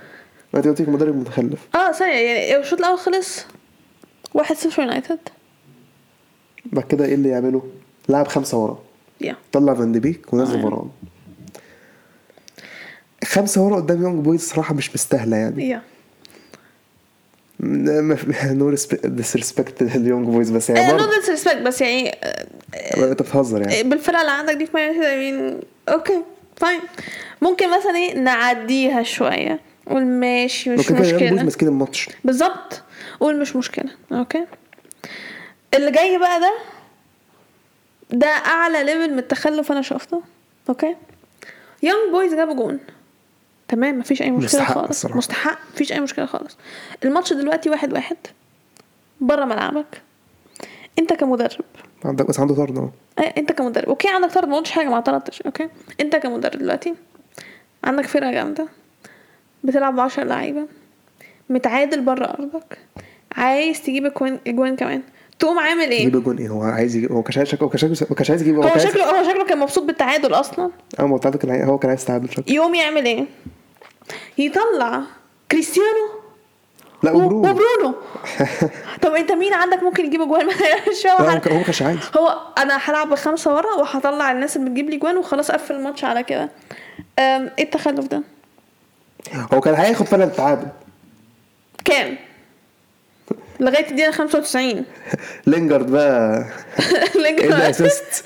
ما 0.54 0.60
لك 0.60 0.90
مدرب 0.90 1.16
متخلف. 1.16 1.60
آه 1.76 1.92
ثانية 1.92 2.14
يعني 2.14 2.58
الشوط 2.58 2.80
الأول 2.80 2.98
خلص 2.98 3.46
واحد 4.34 4.56
صفر 4.56 4.82
يونايتد 4.82 5.20
بعد 6.66 6.84
كده 6.84 7.06
إيه 7.06 7.16
اللي 7.16 7.30
يعمله؟ 7.30 7.64
لعب 8.10 8.28
خمسة 8.28 8.58
ورا. 8.58 8.80
yeah 9.22 9.36
طلع 9.52 9.74
فان 9.74 9.92
دي 9.92 10.00
بيك 10.00 10.34
ونزل 10.34 10.58
آه. 10.60 10.62
فران 10.62 10.90
خمسة 13.24 13.62
ورا 13.62 13.76
قدام 13.76 14.02
يونج 14.02 14.24
بويز 14.26 14.42
صراحة 14.42 14.74
مش 14.74 14.94
مستاهلة 14.96 15.38
يعني. 15.38 15.70
yeah 15.70 15.82
no 18.44 18.76
disrespect 19.04 19.84
لليونج 19.84 20.28
بويز 20.28 20.50
بس 20.50 20.70
يعني 20.70 20.92
no 20.92 20.98
برضه 20.98 21.20
disrespect 21.20 21.58
بس 21.58 21.82
يعني 21.82 22.10
آه، 22.24 22.48
أنت 22.98 23.22
بتهزر 23.22 23.62
يعني. 23.62 23.90
بالفرقة 23.90 24.22
اللي 24.22 24.32
عندك 24.32 24.54
دي 24.54 24.66
في 24.66 24.72
مان 24.74 25.60
okay 25.90 26.22
fine 26.60 26.82
ممكن 27.42 27.78
مثلا 27.78 27.96
إيه 27.96 28.14
نعديها 28.16 29.04
شوية. 29.04 29.60
قول 29.88 30.06
ماشي 30.06 30.70
مش 30.70 30.92
مشكلة. 30.92 31.44
ماسكين 31.44 31.68
الماتش 31.68 32.10
بالظبط. 32.24 32.84
قول 33.20 33.40
مش 33.40 33.56
مشكلة. 33.56 33.92
okay. 34.12 34.46
اللي 35.74 35.92
جاي 35.92 36.18
بقى 36.18 36.40
ده 36.40 36.54
ده 38.10 38.28
أعلى 38.28 38.84
level 38.84 39.12
من 39.14 39.20
التخلف 39.20 39.72
أنا 39.72 39.82
شفته. 39.82 40.22
okay. 40.70 40.96
يونج 41.84 42.12
بويز 42.12 42.34
جابوا 42.34 42.54
جون. 42.54 42.80
تمام 43.68 44.00
مفيش 44.00 44.22
أي 44.22 44.32
مشكلة 44.32 44.62
مستحق 44.62 44.74
خالص. 44.74 44.90
الصراحة. 44.90 45.18
مستحق 45.18 45.60
مفيش 45.74 45.92
أي 45.92 46.00
مشكلة 46.00 46.26
خالص. 46.26 46.58
الماتش 47.04 47.34
دلوقتي 47.34 47.70
واحد 47.70 47.94
واحد. 47.94 48.18
بره 49.22 49.46
ملعبك. 49.46 50.02
أنت 51.00 51.14
كمدرب. 51.14 51.66
عندك 52.06 52.26
بس 52.28 52.40
عنده 52.40 52.56
طرد 52.56 52.78
أهو. 52.78 52.90
أي- 53.22 53.38
أنت 53.38 53.52
كمدرب. 53.52 53.90
okay 53.90 54.08
عندك 54.08 54.32
طرد 54.32 54.48
ما 54.48 54.58
قلتش 54.58 54.72
حاجة 54.72 54.88
ما 54.88 54.96
اعترضتش. 54.96 55.42
okay. 55.42 55.68
أنت 56.02 56.16
كمدرب 56.16 56.60
دلوقتي 56.60 56.94
عندك 57.84 58.06
فرقة 58.06 58.32
جامدة 58.32 58.68
بتلعب 59.64 59.96
ب 59.96 60.00
10 60.00 60.24
لعيبة 60.24 60.68
متعادل 61.50 62.02
بره 62.02 62.26
أرضك 62.26 62.78
عايز 63.36 63.82
تجيب 63.82 64.06
اجوان 64.48 64.76
كمان. 64.76 65.02
تقوم 65.40 65.60
عامل 65.60 65.92
إيه؟ 65.92 66.02
يجيب 66.02 66.16
الجون 66.16 66.38
إيه؟ 66.38 66.50
هو 66.50 66.62
عايز 66.64 66.96
يجيب 66.96 67.12
هو 67.12 67.24
كان 67.24 67.34
عايز 67.38 67.56
هو 67.64 67.70
كان 67.70 67.80
عايز- 67.88 68.04
هو 68.04 68.16
كان 68.16 68.26
عايز 68.30 68.42
يجيب 68.42 68.56
هو 68.56 68.64
عايز- 68.64 68.88
شكله 68.88 69.04
هو 69.20 69.24
شكله 69.30 69.46
كان 69.46 69.60
مبسوط 69.60 69.84
بالتعادل 69.84 70.34
أصلا. 70.34 70.72
أه 71.00 71.06
لك 71.30 71.38
كان 71.38 71.64
هو 71.64 71.78
كان 71.78 71.90
عايز 71.90 72.06
تعادل 72.06 72.30
شكله. 72.32 72.46
يقوم 72.56 72.76
يعمل 72.76 73.06
إيه؟ 73.06 73.26
يطلع 74.38 75.02
كريستيانو 75.52 76.10
لا 77.04 77.12
وبرونو. 77.12 77.38
وبرونو. 77.50 77.96
طب 79.04 79.12
انت 79.12 79.32
مين 79.32 79.54
عندك 79.54 79.84
ممكن 79.84 80.06
يجيب 80.06 80.22
اجوان؟ 80.22 80.48
مش 80.92 81.02
فاهم 81.04 81.22
هو 81.22 81.58
ما 81.58 81.64
كانش 81.64 81.82
عايز 81.82 82.00
هو 82.18 82.38
أنا 82.58 82.78
هلعب 82.78 83.10
بخمسه 83.10 83.56
ورا 83.56 83.74
وهطلع 83.76 84.32
الناس 84.32 84.58
اللي 84.58 84.70
بتجيب 84.70 84.90
لي 84.90 84.98
جوان 84.98 85.18
وخلاص 85.18 85.50
اقفل 85.50 85.76
الماتش 85.76 86.04
على 86.04 86.24
كده. 86.24 86.50
إيه 87.20 87.52
التخلف 87.60 88.08
ده؟ 88.08 88.22
هو 89.54 89.62
كان 89.62 89.74
هياخد 89.74 90.06
فعلا 90.06 90.24
التعادل. 90.24 90.68
كام؟ 91.86 92.18
لغاية 93.60 93.90
الدقيقة 93.90 94.12
95 94.12 94.86
لينجارد 95.48 95.92
بقى. 95.92 96.46
إيه 97.16 97.50
ده 97.50 97.70
assist 97.70 98.24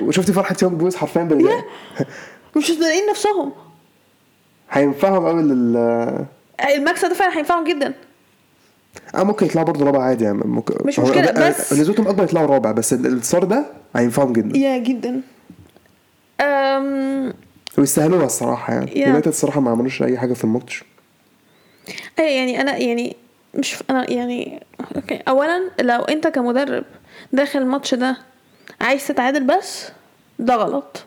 وشفتي 0.00 0.32
فرحة 0.32 0.56
يونج 0.62 0.74
بويز 0.74 0.96
حرفيا 0.96 1.22
بال 1.22 1.62
مش 2.56 2.70
مصدقين 2.70 3.10
نفسهم. 3.10 3.52
هينفعهم 4.70 5.26
قوي 5.26 5.42
لل 5.42 6.26
المكسب 6.74 7.08
ده 7.08 7.14
فعلا 7.14 7.36
هينفعهم 7.38 7.64
جدا. 7.64 7.94
آه 9.14 9.22
ممكن 9.22 9.46
يطلعوا 9.46 9.66
برضه 9.66 9.84
رابع 9.84 10.02
عادي 10.02 10.24
يعني 10.24 10.38
ممكن 10.44 10.74
مش 10.84 10.98
آه، 11.00 11.48
بس- 11.48 11.72
نسبتهم 11.72 12.08
أكبر 12.08 12.24
يطلعوا 12.24 12.46
رابع 12.46 12.72
بس 12.72 12.92
الانتصار 12.92 13.44
ده 13.44 13.64
هينفعهم 13.96 14.32
جدا. 14.32 14.58
yeah 14.58 14.78
جدا. 14.78 15.20
أم... 16.40 17.32
ويستاهلوها 17.78 18.26
الصراحة 18.26 18.72
يعني. 18.74 19.00
يونايتد 19.00 19.28
الصراحة 19.28 19.60
ما 19.60 19.70
عملوش 19.70 20.02
أي 20.02 20.18
حاجة 20.18 20.32
في 20.34 20.44
الماتش. 20.44 20.84
أي 22.18 22.36
يعني 22.36 22.60
أنا 22.60 22.76
يعني 22.76 23.16
مش 23.54 23.76
أنا 23.90 24.10
يعني 24.10 24.62
okay. 24.96 25.20
اولا 25.28 25.70
لو 25.80 26.02
أنت 26.02 26.26
كمدرب 26.26 26.84
داخل 27.32 27.58
الماتش 27.58 27.94
ده 27.94 28.16
عايز 28.80 29.06
تتعادل 29.06 29.44
بس 29.44 29.88
ده 30.38 30.54
غلط. 30.54 31.04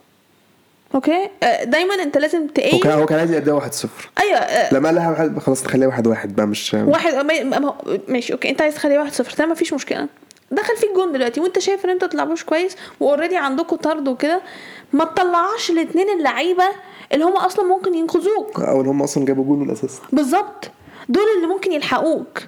okay؟ 0.95 1.29
أه، 1.43 1.63
دايما 1.63 1.93
أنت 1.93 2.17
لازم 2.17 2.47
تقيم 2.47 2.79
كان 2.79 2.99
هو 2.99 3.05
كان 3.05 3.19
عايز 3.19 3.31
يديها 3.31 3.59
1-0 3.59 3.85
أيوه 4.21 4.37
أه، 4.37 4.73
لما 4.73 4.87
قال 4.87 4.95
لها 4.95 5.09
واحد- 5.09 5.39
خلاص 5.39 5.63
نخليها 5.65 5.87
واحد 5.87 6.07
واحد 6.07 6.35
بقى 6.35 6.47
مش 6.47 6.73
واحد 6.73 7.13
ما- 7.13 7.43
ما- 7.43 7.59
ما- 7.59 7.75
ماشي 8.07 8.33
okay 8.33 8.49
أنت 8.49 8.61
عايز 8.61 8.75
تخليه 8.75 8.99
واحد 8.99 9.13
صفر 9.13 9.31
تمام 9.31 9.51
مفيش 9.51 9.73
مشكلة. 9.73 10.07
دخل 10.51 10.77
فيك 10.77 10.89
جون 10.95 11.11
دلوقتي 11.11 11.39
وأنت 11.39 11.59
شايف 11.59 11.85
إن 11.85 11.89
أنتوا 11.89 12.07
تلعبوش 12.07 12.43
كويس 12.43 12.75
و 12.99 13.04
already 13.04 13.37
عندكم 13.37 13.75
طرد 13.75 14.07
وكده 14.07 14.41
ما 14.93 15.05
تطلعش 15.05 15.69
الاثنين 15.69 16.09
اللعيبة 16.09 16.63
اللي 17.13 17.25
هم 17.25 17.35
أصلا 17.37 17.65
ممكن 17.65 17.93
ينقذوك. 17.95 18.59
أو 18.59 18.79
اللي 18.79 18.91
هم 18.91 19.01
أصلا 19.01 19.25
جابوا 19.25 19.43
جول 19.43 19.57
من 19.57 19.65
الأساس. 19.69 19.99
بالظبط. 20.11 20.71
دول 21.09 21.23
اللي 21.37 21.47
ممكن 21.47 21.71
يلحقوك. 21.71 22.39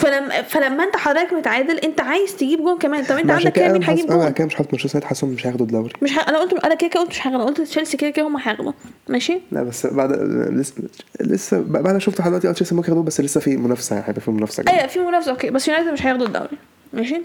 فلما 0.00 0.42
فلما 0.42 0.84
انت 0.84 0.96
حضرتك 0.96 1.32
متعادل 1.32 1.78
انت 1.78 2.00
عايز 2.00 2.36
تجيب 2.36 2.58
جون 2.58 2.78
كمان. 2.78 3.04
طب 3.04 3.16
انت 3.16 3.30
عندك 3.30 3.42
كده 3.42 3.50
كام 3.50 3.64
أنا 3.64 3.78
مين 3.78 3.88
هيجيب 3.88 4.10
أنا 4.10 4.22
جون؟ 4.24 4.32
كده 4.32 4.46
مش 4.46 4.54
حاطط 4.54 4.68
مانشستر 4.72 4.88
سيتي 4.92 5.06
حاسس 5.06 5.24
مش 5.24 5.46
هياخدوا 5.46 5.66
الدوري. 5.66 5.92
مش 6.02 6.10
ح... 6.12 6.28
أنا 6.28 6.38
قلت 6.38 6.64
أنا 6.64 6.74
كده 6.74 6.88
كده 6.90 7.00
قلت 7.00 7.10
مش 7.10 7.18
هاخد 7.20 7.34
أنا 7.34 7.44
قلت 7.44 7.60
تشيلسي 7.60 7.96
كده 7.96 8.10
كده 8.10 8.26
هم 8.26 8.36
هياخدوا 8.36 8.72
ماشي؟ 9.08 9.40
لا 9.52 9.62
بس 9.62 9.86
بعد 9.86 10.12
لسه 10.52 10.74
لسه 11.20 11.60
بعد 11.60 11.88
ما 11.88 11.98
شفت 11.98 12.20
لحد 12.20 12.28
دلوقتي 12.30 12.48
آه 12.48 12.52
تشيلسي 12.52 12.74
ممكن 12.74 12.88
ياخدوه 12.88 13.04
بس 13.04 13.20
لسه 13.20 13.40
في 13.40 13.56
منافسة 13.56 13.94
يعني 13.96 14.08
هيبقى 14.08 14.20
في 14.20 14.30
منافسة. 14.30 14.64
أيوه 14.68 14.86
في 14.86 14.98
منافسة 14.98 15.30
okay. 15.30 15.50
بس 15.50 15.68
يونايتد 15.68 15.92
مش 15.92 16.06
هياخدوا 16.06 16.26
الدوري. 16.26 16.58
ماشي؟ 16.92 17.20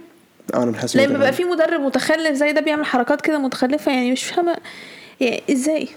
آه 0.53 0.63
أنا 0.63 0.77
حاسس 0.77 0.95
لما 0.97 1.13
بيبقى 1.13 1.33
في 1.33 1.43
مدرب 1.43 1.81
متخلف 1.81 2.31
زي 2.37 2.51
ده 2.51 2.61
بيعمل 2.61 2.85
حركات 2.85 3.21
كده 3.21 3.37
متخلفة 3.37 3.91
يعني 3.91 4.11
مش 4.11 4.23
فاهمة 4.23 4.57
يعني 5.19 5.43
إزاي؟ 5.51 5.87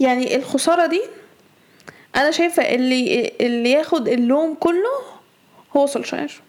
يعني 0.00 0.36
الخسارة 0.36 0.86
دي 0.86 1.02
أنا 2.16 2.30
شايفة 2.30 2.62
اللي 2.62 3.32
اللي 3.40 3.70
ياخد 3.70 4.08
اللوم 4.08 4.54
كله 4.54 4.90
هو 5.76 5.86
سولشاير 5.86 6.40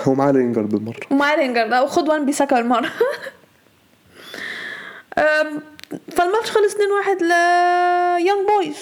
هو 0.00 0.14
معاه 0.14 0.32
لينجارد 0.32 0.68
بالمرة. 0.68 1.00
ومعاه 1.10 1.36
رينجر 1.36 1.66
ده. 1.68 1.82
وخد 1.84 2.08
وان 2.08 2.26
بيساكا 2.26 2.56
بالمرة. 2.56 2.90
فالماتش 6.16 6.50
خلص 6.50 6.74
2-1 6.74 7.22
ل 7.22 7.30
يونج 8.26 8.46
بويز 8.48 8.76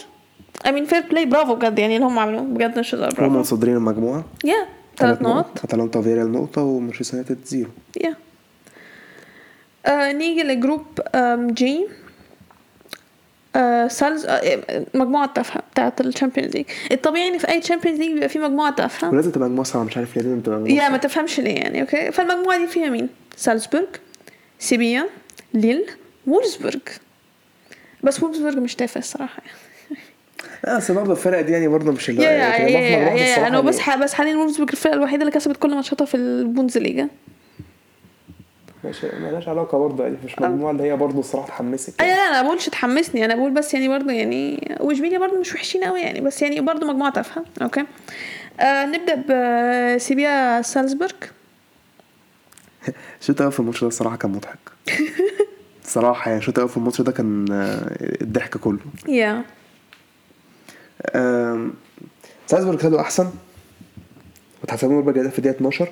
I 0.66 0.72
mean 0.72 0.84
fair 0.84 1.00
play 1.00 1.24
برافو 1.26 1.54
بجد. 1.54 1.78
يعني 1.78 1.96
اللي 1.96 2.06
هم 2.06 2.18
عملوه. 2.18 2.40
بجد 2.42 2.78
مش 2.78 2.94
هزار. 2.94 3.08
هم 3.10 3.14
برافو 3.16 3.38
متصدرين 3.38 3.76
المجموعه 3.76 4.24
يا 4.44 4.66
ثلاث 4.98 5.22
نقط. 5.22 5.64
أتلانتا 5.64 5.98
وفيريال 5.98 6.32
نقطة 6.32 6.62
ومانشستر 6.62 7.16
يونايتد 7.16 7.44
zero. 7.44 7.70
yeah 8.00 8.14
آه 9.86 10.12
نيجي 10.12 10.42
ل 10.42 10.49
group 10.49 10.84
آم، 11.14 11.50
G 11.50 11.86
آه 11.86 11.88
سالز 13.88 14.26
آه 14.26 14.86
مجموعة 14.94 15.32
تافهة 15.34 15.62
بتاعت 15.72 16.00
ال 16.00 16.06
Champions 16.06 16.56
League 16.56 16.64
الطبيعي 16.92 17.28
إن 17.28 17.38
في 17.38 17.48
أي 17.48 17.60
Champions 17.60 17.98
League 17.98 18.12
بيبقى 18.12 18.28
في 18.28 18.38
مجموعة 18.38 18.74
تافهة. 18.74 19.10
ولازم 19.10 19.30
تبقى 19.30 19.48
مجموعة 19.48 19.66
صعبه 19.66 19.84
مش 19.84 19.96
عارف 19.96 20.16
ليه 20.16 20.22
لازم 20.22 20.40
تبقى 20.40 20.58
مجموعة 20.58 20.84
yeah 20.84 20.88
ما. 20.88 20.96
تفهمش 20.96 21.40
ليه 21.40 21.54
يعني 21.54 21.80
okay؟ 21.80 22.12
فالمجموعة 22.12 22.58
دي 22.58 22.66
فيها 22.66 22.88
مين؟ 22.90 23.08
سالزبورغ 23.36 23.84
سيفيا 24.58 25.06
ليل 25.54 25.84
وولزبورغ 26.26 26.78
بس 28.02 28.22
وولزبورغ 28.22 28.60
مش 28.60 28.74
تافه 28.74 28.98
الصراحة. 28.98 29.42
لا 30.64 30.76
بس 30.76 30.90
برضه 30.90 31.12
الفرق 31.12 31.40
دي 31.40 31.52
يعني 31.52 31.68
برضه 31.68 31.92
مش 31.92 32.10
اللي 32.10 32.22
يعني 32.22 33.46
أنا 33.46 33.60
بس 33.60 33.78
يعني- 33.78 34.02
بس 34.02 34.12
حاليا 34.14 34.36
وولزبورغ 34.36 34.70
الفرقة 34.72 34.94
الوحيدة 34.94 35.20
اللي 35.22 35.32
كسبت 35.32 35.56
كل 35.56 35.74
ماتشاتها 35.74 36.04
في 36.04 36.16
البوندسليجا 36.16 37.08
ماشي 38.84 39.06
مالهاش 39.06 39.48
علاقة 39.48 39.78
برضه 39.78 40.04
يعني 40.04 40.16
مش 40.24 40.38
مجموعة 40.38 40.70
اللي 40.70 40.82
هي 40.82 40.96
برضه 40.96 41.18
الصراحه 41.20 41.48
تحمسك 41.48 42.00
لا 42.00 42.06
أنا 42.06 42.42
ما 42.42 42.48
بقولش 42.48 42.68
تحمسني 42.68 43.24
أنا 43.24 43.34
بقول 43.34 43.50
بس 43.50 43.74
يعني 43.74 43.88
برضه 43.88 44.12
يعني 44.12 44.74
واشبيليا 44.80 45.18
برضه 45.18 45.40
مش 45.40 45.54
وحشين 45.54 45.84
قوي 45.84 46.00
يعني 46.00 46.20
بس 46.20 46.42
يعني 46.42 46.60
برضه 46.60 46.86
مجموعة 46.86 47.12
تافهة 47.12 47.44
okay؟ 47.62 47.84
آه 48.60 48.84
نبدأ 48.86 49.14
بسيبيا 49.96 50.62
سالزبورغ. 50.62 51.12
الشوط 53.20 53.36
الأول 53.36 53.52
في 53.52 53.60
الماتش 53.60 53.80
ده؟ 53.80 53.88
الصراحة 53.88 54.16
كان 54.16 54.30
مضحك. 54.30 54.58
صراحة 55.84 56.30
يعني 56.30 56.42
الأول 56.48 56.68
في 56.68 56.76
الماتش 56.76 57.00
ده 57.00 57.12
كان 57.12 57.52
آه، 57.52 57.96
الضحك 58.22 58.56
كله. 58.56 58.78
يا 59.08 59.44
سالزبورج 62.46 62.80
خدوا 62.80 63.00
أحسن؟ 63.00 63.30
واتحسبوا 64.62 65.00
ضربه 65.00 65.12
جزاء 65.12 65.30
في 65.30 65.38
الدقيقه 65.38 65.56
12 65.56 65.88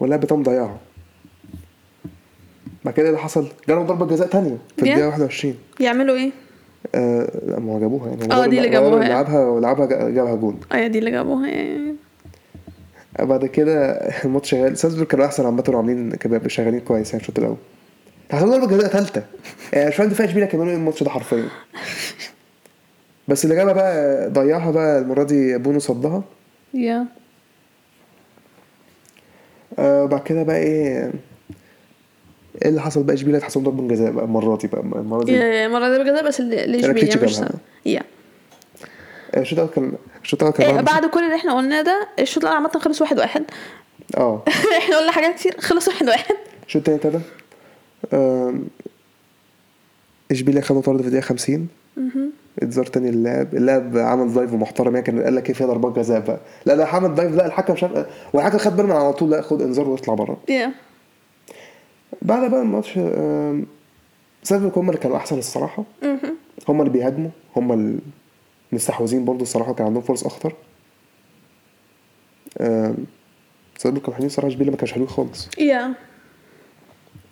واللاعب 0.00 0.20
بتاعهم 0.20 0.42
ضيعها 0.42 0.78
بعد 2.88 2.94
كده 2.96 3.04
إيه 3.06 3.10
اللي 3.10 3.22
حصل؟ 3.22 3.48
جالهم 3.68 3.86
ضربة 3.86 4.06
جزاء 4.06 4.28
تانية 4.28 4.56
في 4.76 4.84
Yeah. 4.84 4.88
الدقيقه 4.88 5.08
21 5.08 5.54
يعملوا 5.80 6.16
إيه؟ 6.16 6.30
آه 6.94 7.30
لا 7.46 7.60
ما 7.60 7.72
هو 7.72 7.80
جابوها 7.80 8.08
يعني. 8.08 8.32
آه، 8.32 8.46
دي 8.46 8.58
اللي 8.58 8.68
جابوها. 8.68 9.08
لعبها 9.08 9.40
ولعبها 9.48 9.86
جابها 10.10 10.34
جون. 10.34 10.60
آه 10.72 10.86
دي 10.86 10.98
اللي 10.98 11.10
جابوها 11.10 11.48
يعني. 11.48 11.94
بعد 13.18 13.46
كده 13.46 13.92
الماتش 14.24 14.50
شغال. 14.50 14.78
سالزبورج 14.78 15.06
كانوا 15.08 15.26
أحسن 15.26 15.46
عامة 15.46 15.64
وعاملين 15.68 16.10
كانوا 16.10 16.48
شغالين 16.48 16.80
كويس 16.80 17.10
يعني 17.10 17.20
الشوط 17.22 17.38
الأول. 17.38 17.56
حسبوا 18.32 18.50
ضربة 18.50 18.66
جزاء 18.76 18.90
ثالثه 18.90 19.22
يعني 19.72 19.88
مش 19.88 19.96
فاهم 19.96 20.08
دفاع 20.08 20.26
اشبيليا 20.26 20.46
كانوا 20.48 20.66
إيه 20.66 20.74
الماتش 20.74 21.02
ده 21.02 21.10
حرفيا. 21.10 21.44
بس 23.28 23.44
اللي 23.44 23.56
جابها 23.56 23.72
بقى 23.72 24.28
ضيعها 24.30 24.70
بقى 24.70 24.98
المرة 24.98 25.22
دي 25.22 25.58
بونو 25.58 25.78
صدها. 25.78 26.22
yeah. 26.74 27.06
آه 29.78 30.04
بعد 30.04 30.20
كده 30.22 30.42
بقى 30.42 30.56
إيه؟ 30.58 31.12
إيه 32.62 32.68
اللي 32.68 32.80
حصل 32.80 33.02
بقى؟ 33.02 33.14
اشبيليا 33.14 33.38
اتحسب 33.38 33.62
ضربة 33.62 33.88
جزاء 33.88 34.10
بقى 34.10 34.24
المرة 34.24 34.56
دي 34.56 34.66
بقى؟ 34.68 34.80
المرة 34.80 35.24
دي؟ 35.24 35.66
المره 35.66 35.88
دي 35.88 36.04
بجد 36.04 36.24
بس 36.24 36.40
ركيتش 36.40 37.16
اشبيليا 37.16 37.24
مش. 37.24 37.40
يا. 37.86 38.02
آه، 39.34 39.40
الشوط 39.40 39.58
الأول 39.58 39.74
كان 39.74 39.92
الشوط 40.22 40.42
الأول 40.42 40.56
كان 40.56 40.74
إيه. 40.74 40.80
بعد 40.80 41.06
كل 41.06 41.24
اللي 41.24 41.34
إحنا 41.36 41.56
قلناه 41.56 41.82
ده 41.82 42.08
الشوط 42.18 42.42
الأول 42.44 42.56
عامة 42.56 42.68
خلص 42.68 43.00
واحد 43.02 43.18
واحد. 43.18 43.44
آه. 44.16 44.42
إحنا 44.78 44.98
قلنا 44.98 45.12
حاجات 45.12 45.34
كتير 45.34 45.54
خلص 45.60 45.88
واحد 45.88 46.08
واحد. 46.08 46.34
الشوط 46.66 46.88
التاني 46.88 46.96
ابتدى. 47.16 47.24
آم، 48.12 48.64
اشبيليا 50.30 50.60
خدوا 50.60 50.82
طرد 50.82 51.00
في 51.00 51.06
الدقيقة 51.06 51.24
50 51.24 51.68
انذار 52.62 52.86
تاني 52.86 53.10
للاعب 53.10 53.54
اللاعب 53.54 53.96
عمل 53.98 54.34
دايف 54.34 54.52
محترم 54.52 54.94
يعني 54.94 55.06
كان 55.06 55.22
قال 55.22 55.34
لك 55.34 55.48
إيه 55.48 55.54
فيها 55.54 55.66
ضربات 55.66 55.98
جزاء 55.98 56.20
بقى. 56.20 56.38
لا 56.66 56.74
ده 56.74 56.86
عمل 56.86 57.14
دايف 57.14 57.32
لا 57.36 57.46
الحكم 57.46 57.76
شاف 57.76 58.06
والحكم 58.32 58.58
خد 58.58 58.76
باله 58.76 58.88
من 58.88 58.94
على 58.96 59.12
طول 59.12 59.30
لا 59.30 59.42
خد 59.42 59.62
إنذار 59.62 59.88
واطلع 59.88 60.14
بره. 60.14 60.36
yeah. 60.48 60.72
بعد 62.22 62.50
بقى 62.50 62.62
الماتش 62.62 62.98
آم، 62.98 63.66
سيلتيك 64.42 64.78
هم 64.78 64.88
اللي 64.88 65.00
كانوا 65.00 65.16
أحسن 65.16 65.38
الصراحة. 65.38 65.84
هم 66.68 66.80
اللي 66.80 66.92
بيهاجموا 66.92 67.30
هم 67.56 67.98
المستحوذين 68.72 69.24
برضه 69.24 69.42
الصراحة 69.42 69.72
كان 69.74 69.86
عندهم 69.86 70.02
فرص 70.02 70.24
أخطر. 70.26 70.52
آم، 72.60 72.96
سيلتيك 73.78 74.02
كانوا 74.02 74.14
حلوين 74.14 74.26
الصراحة 74.26 74.48
اشبيليا 74.48 74.70
ما 74.70 74.76
كانش 74.76 74.92
حلوين 74.92 75.08
خالص. 75.08 75.48
yeah. 75.58 75.94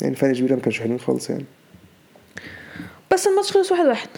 يعني 0.03 0.15
فرق 0.15 0.31
اشبيليا 0.31 0.57
ما 0.57 0.63
كانش 0.63 0.81
حلوين 0.81 0.99
خالص 1.01 1.31
يعني. 1.31 1.45
بس 3.13 3.27
الماتش 3.27 3.53
خلص 3.53 3.73
واحد 3.73 3.87
واحد. 3.87 4.09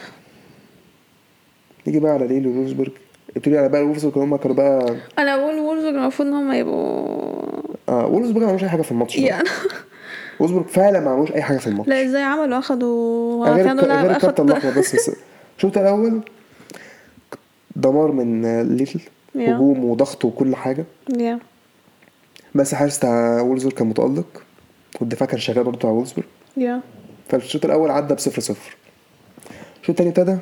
نيجي 1.87 2.01
بقى 2.01 2.13
على 2.13 2.27
ليل 2.27 2.47
وولفسبورج 2.47 2.91
ابتدي 3.37 3.59
على 3.59 3.69
بقى 3.69 3.83
وولفسبورج 3.83 4.19
هم 4.19 4.37
كانوا 4.37 4.57
بقى 4.57 4.97
أنا 5.19 5.37
بقول 5.37 5.55
وولفسبورج 5.59 5.95
المفروض 5.95 6.29
إن 6.29 6.35
هم 6.35 6.53
يبقوا 6.53 7.63
آه 7.89 8.07
وولفسبورج 8.07 8.43
ما 8.45 8.49
عملوش 8.49 8.63
أي 8.65 8.69
حاجة 8.69 8.83
في 8.83 8.93
الماتش 8.93 9.21
ده. 9.21 9.43
yeah 10.41 10.43
وولفسبورج 10.43 10.67
فعلا 10.67 11.01
ما 11.01 11.11
عملوش 11.11 11.33
أي 11.33 11.43
حاجة 11.43 11.59
في 11.59 11.67
الماتش. 11.67 11.89
لا 11.89 12.05
إزاي 12.07 12.23
عملوا؟ 12.23 12.59
أخدوا 12.59 13.47
غير 13.47 13.67
غير 13.67 14.11
الكابتن 14.11 14.51
اخد 14.51 14.51
الأحمر 14.51 14.71
بس 14.81 14.95
بس. 14.95 15.11
الشوط 15.57 15.79
الأول 15.79 16.21
دمار 17.77 18.13
من 18.13 18.45
yeah. 19.35 19.57
هجوم 19.57 19.85
وضغط 19.85 20.25
وكل 20.25 20.57
حاجة. 20.57 20.85
yeah 21.19 21.39
بس 22.55 22.73
الحارس 22.73 22.99
بتاع 22.99 23.41
وولزبورج 23.41 23.75
كان 23.75 23.87
متألق 23.87 24.43
والدفاع 25.01 25.29
كان 25.29 25.39
شغال 25.41 25.65
برضه 25.65 25.79
بتاع 25.79 25.91
وولزبورج 25.91 26.27
yeah 26.57 26.81
فالشوط 27.29 27.65
الأول 27.65 27.91
عدى 27.91 28.15
بصفر 28.15 28.41
صفر. 28.41 28.77
الشوط 29.83 30.01
التاني 30.01 30.09
ابتدى 30.11 30.37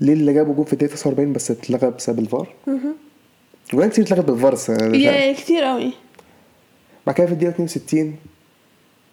ليل 0.00 0.18
اللي 0.20 0.32
جابه 0.32 0.52
جون 0.54 0.64
في 0.64 0.72
الدقيقة 0.72 0.92
49 0.94 1.32
بس 1.32 1.50
اتلغى 1.50 1.90
بسبب 1.90 2.18
الفار. 2.18 2.48
وجوان 3.72 3.88
كتير 3.90 4.04
اتلغت 4.04 4.24
بالفار. 4.24 4.78
yeah 4.94 5.32
كتير 5.32 5.64
قوي 5.64 5.92
بعد 7.06 7.14
كده 7.16 7.26
في 7.26 7.32
الدقيقة 7.32 7.50
62 7.64 8.16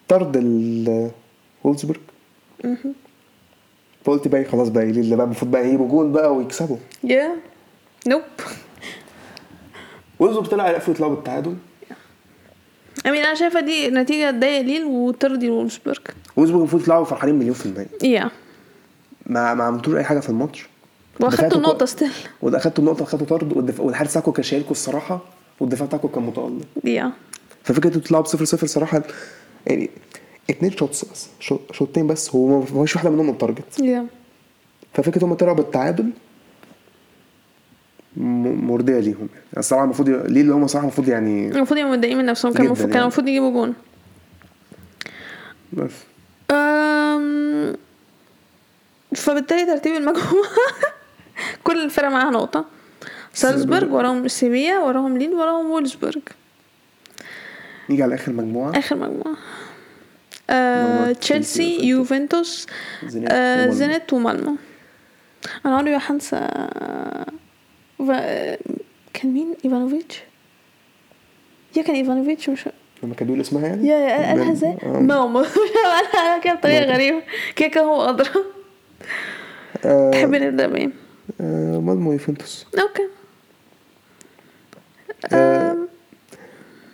طرد 0.07 0.37
ال 0.37 1.11
وولزبورج 1.63 1.99
فقلت 4.05 4.27
بقى 4.27 4.41
إيه، 4.41 4.47
خلاص 4.47 4.69
بقى 4.69 4.83
اللي 4.83 5.15
بقى 5.15 5.25
المفروض 5.25 5.51
بقى 5.51 5.67
يجيبوا 5.67 5.87
جون 5.89 6.11
بقى 6.11 6.35
ويكسبوا. 6.35 6.77
yeah. 7.03 7.35
nope. 8.07 8.21
وولزبورج 10.19 10.47
طلع 10.47 10.69
يقفلوا 10.71 10.95
يطلعوا 10.95 11.15
بالتعادل. 11.15 11.55
I 13.07 13.10
mean 13.10 13.21
أنا 13.23 13.35
شايفة 13.35 13.59
دي 13.59 13.89
نتيجة 13.89 14.31
تضايق 14.31 14.61
ليل 14.61 14.83
وترضي 14.85 15.49
وولفسبورج 15.49 15.97
وولزبورج 16.37 16.59
المفروض 16.61 16.81
يطلعوا 16.81 17.05
فرحانين 17.05 17.35
مليون 17.35 17.53
في 17.53 17.65
المية. 17.65 17.87
yeah. 18.03 18.29
ما 19.25 19.53
ما 19.53 19.63
عملتوش 19.63 19.95
أي 19.95 20.03
حاجة 20.03 20.19
في 20.19 20.29
الماتش. 20.29 20.65
وأخدتوا 21.19 21.57
النقطه 21.57 21.85
still 21.85 22.11
وده 22.41 22.57
اخدتوا 22.57 22.83
النقطه 22.83 23.03
اخدتوا 23.03 23.27
طرد 23.27 23.53
والدف- 23.53 23.79
والحارس 23.79 24.09
بتاعكم 24.11 24.31
كان 24.31 24.43
شايلكوا 24.43 24.71
الصراحة 24.71 25.19
والدفاع 25.59 25.87
بتاعكم 25.87 26.07
كان 26.07 26.23
متألق. 26.23 26.65
yeah. 26.83 27.11
ففكرة 27.63 27.87
إنتوا 27.87 28.01
تطلعوا 28.01 28.23
بصفر 28.23 28.45
صفر 28.45 28.67
صراحة 28.67 29.03
يعني 29.67 29.89
اتنين 30.49 30.71
shots 30.71 31.05
بس. 31.05 31.27
شو- 31.39 31.59
شوطين 31.71 32.07
بس 32.07 32.35
هو 32.35 32.59
ما 32.59 32.85
فيش 32.85 32.95
واحدة 32.95 33.09
منهم 33.09 33.27
on 33.27 33.37
target 33.37 33.79
yeah 33.79 34.05
ففكرة 34.93 35.25
هم 35.25 35.33
طلعوا 35.33 35.55
بالتعادل 35.55 36.09
مرضية 38.17 38.99
ليهم. 38.99 39.29
يعني 39.33 39.57
الصراحة 39.57 39.83
المفروض 39.83 40.09
ليه؟ 40.09 40.41
اللي 40.41 40.53
هم 40.53 40.67
صراحة 40.67 40.83
المفروض 40.87 41.07
يعني 41.07 41.47
المفروض 41.47 41.79
يبقوا 41.79 41.93
متضايقين 41.93 42.17
من 42.17 42.25
نفسهم 42.25 42.53
كان 42.53 42.65
المفروض 42.65 42.87
كان 42.87 42.93
يعني. 42.93 43.01
المفروض 43.03 43.27
يجيبوا 43.27 43.51
جون. 43.51 43.73
بس. 45.73 45.91
أم... 46.51 47.75
فبالتالي 49.15 49.65
ترتيب 49.65 49.93
المجموعة 49.95 50.49
كل 51.63 51.83
الفرق 51.85 52.07
معاها 52.09 52.31
نقطة. 52.31 52.65
سالزبورج 53.33 53.91
وراهم 53.93 54.27
سيفيا 54.27 54.77
وراهم 54.79 55.17
ليل 55.17 55.33
وراهم 55.33 55.65
وولزبورج. 55.71 56.19
نيجي 57.89 58.03
على 58.03 58.15
آخر 58.15 58.31
مجموعة. 58.31 58.77
آخر 58.79 58.95
مجموعة. 58.95 59.37
آه، 60.49 61.11
تشيلسي 61.11 61.85
يوفنتوس. 61.87 62.67
آه،. 63.27 63.69
زينت 63.69 64.13
ومالمو. 64.13 64.55
أنا 65.65 65.77
عمري 65.77 65.91
ما 65.91 66.01
هنسى 66.09 66.47
كان 69.13 69.33
مين؟ 69.33 69.55
إيفانوفيتش؟ 69.65 70.23
yeah 71.77 71.81
كان 71.81 71.95
إيفانوفيتش 71.95 72.49
مش 72.49 72.69
لما 73.03 73.15
كان 73.15 73.27
بيقول 73.27 73.41
اسمها 73.41 73.67
يعني؟ 73.67 73.87
yeah 73.87 73.97
yeah 73.97 74.27
قالها 74.27 74.51
إزاي؟ 74.51 74.77
آه. 74.83 74.99
ماما. 74.99 75.41
قالها 75.85 76.39
كده 76.39 76.53
بطريقة 76.53 76.93
غريبة. 76.93 77.21
كده 77.55 77.67
كده 77.67 77.83
هو 77.83 78.09
أدرى. 78.09 78.29
آه، 79.85 80.11
تحب 80.11 80.35
نبدأ 80.35 80.67
بإيه؟ 80.67 80.89
آه، 81.41 81.79
مالمو 81.79 82.11
يوفنتوس. 82.11 82.65
okay. 82.79 83.07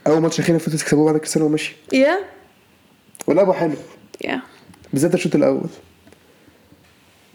أول 0.08 0.22
ماتش 0.22 0.40
اخير 0.40 0.54
يوفنتوس 0.56 0.84
كسبوه 0.84 1.06
بعد 1.06 1.18
كريستيانو 1.18 1.50
مشي 1.50 1.76
yeah. 1.94 2.20
ولعبوا 3.28 3.54
حلو. 3.54 3.74
yeah. 4.26 4.42
بالذات 4.94 5.14
الشوط 5.14 5.36
الأول. 5.36 5.70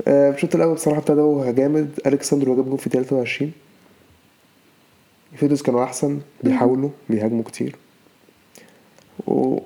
آه، 0.08 0.30
الشوط 0.30 0.54
الأول 0.54 0.74
بصراحة 0.74 0.98
ابتدوا 0.98 1.50
جامد. 1.52 2.00
الكسندرو 2.06 2.56
جاب 2.56 2.64
جول 2.68 2.78
في 2.78 2.90
23 2.90 3.52
يوفنتوس 5.32 5.62
كانوا 5.62 5.84
أحسن 5.84 6.20
بيحاولوا 6.42 6.90
بيهاجموا 7.10 7.42
كتير. 7.42 7.76
و 9.26 9.58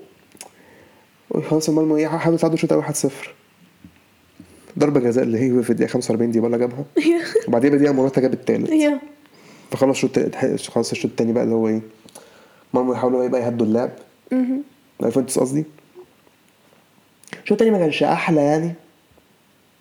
وخلاص 1.31 1.69
المالمو 1.69 1.97
إيه 1.97 2.07
حاولوا 2.07 2.35
يتعادلوا 2.35 2.55
الشوط 2.55 2.73
الأول 2.73 2.85
1-0 2.95 3.09
ضربة 4.79 5.01
جزاء 5.01 5.25
اللي 5.25 5.39
هي 5.39 5.63
في 5.63 5.71
الدقيقة 5.71 5.91
45 5.91 6.31
دي 6.31 6.41
بقى 6.41 6.59
جابها. 6.59 6.85
وبعدين 7.49 7.73
بدقيقة 7.73 7.93
موراتا 7.93 8.21
جاب 8.21 8.33
التالت. 8.33 8.71
yeah. 8.71 9.01
فخلاص 9.71 10.05
الشوط 10.05 10.37
خلاص 10.71 10.91
الشوط 10.91 11.11
التاني 11.11 11.33
بقى 11.33 11.45
اللي 11.45 11.55
هو 11.55 11.69
إيه. 11.69 11.81
مالمو 12.75 12.93
يحاولوا 12.93 13.29
بقى 13.29 13.41
يهدوا 13.41 13.67
اللعب 13.67 13.91
يوفنتوس 15.03 15.39
قصدي. 15.39 15.65
الشوط 17.33 17.53
التاني 17.53 17.71
ما 17.71 17.79
كانش 17.79 18.03
أحلى 18.03 18.41
يعني؟ 18.45 18.75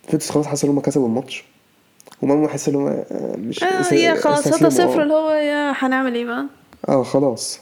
يوفنتوس 0.04 0.30
خلاص 0.32 0.48
حسوا 0.48 0.70
إن 0.70 0.74
هم 0.76 0.82
كسبوا 0.82 1.08
الماتش. 1.08 1.44
ومالمو 2.22 2.48
حس 2.48 2.70
إن 2.70 2.76
هم 2.76 2.88
آه، 2.88 3.36
مش 3.38 3.64
آه 3.64 3.94
yeah 3.94 4.16
خلاص 4.16 4.42
3 4.44 4.68
استسلموا، 4.68 4.92
0 4.94 5.00
آه. 5.00 5.04
اللي 5.04 5.14
هو 5.14 5.30
yeah 5.32 5.72
هنعمل 5.76 6.16
إيه 6.16 6.26
بقى؟ 6.26 6.46
آه 6.90 7.04
خلاص. 7.04 7.60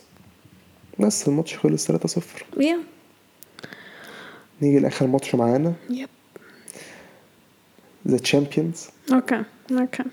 بس 1.00 1.28
الماتش 1.28 1.58
خلص 1.58 1.88
3 1.88 2.08
0 2.08 2.46
yeah. 2.58 2.78
نيجي 4.62 4.80
لآخر 4.80 5.08
ماتش 5.08 5.36
معانا. 5.36 5.74
yep. 5.89 6.10
the 8.08 8.17
champions 8.17 8.88
okay 9.13 9.43
okay. 9.71 10.04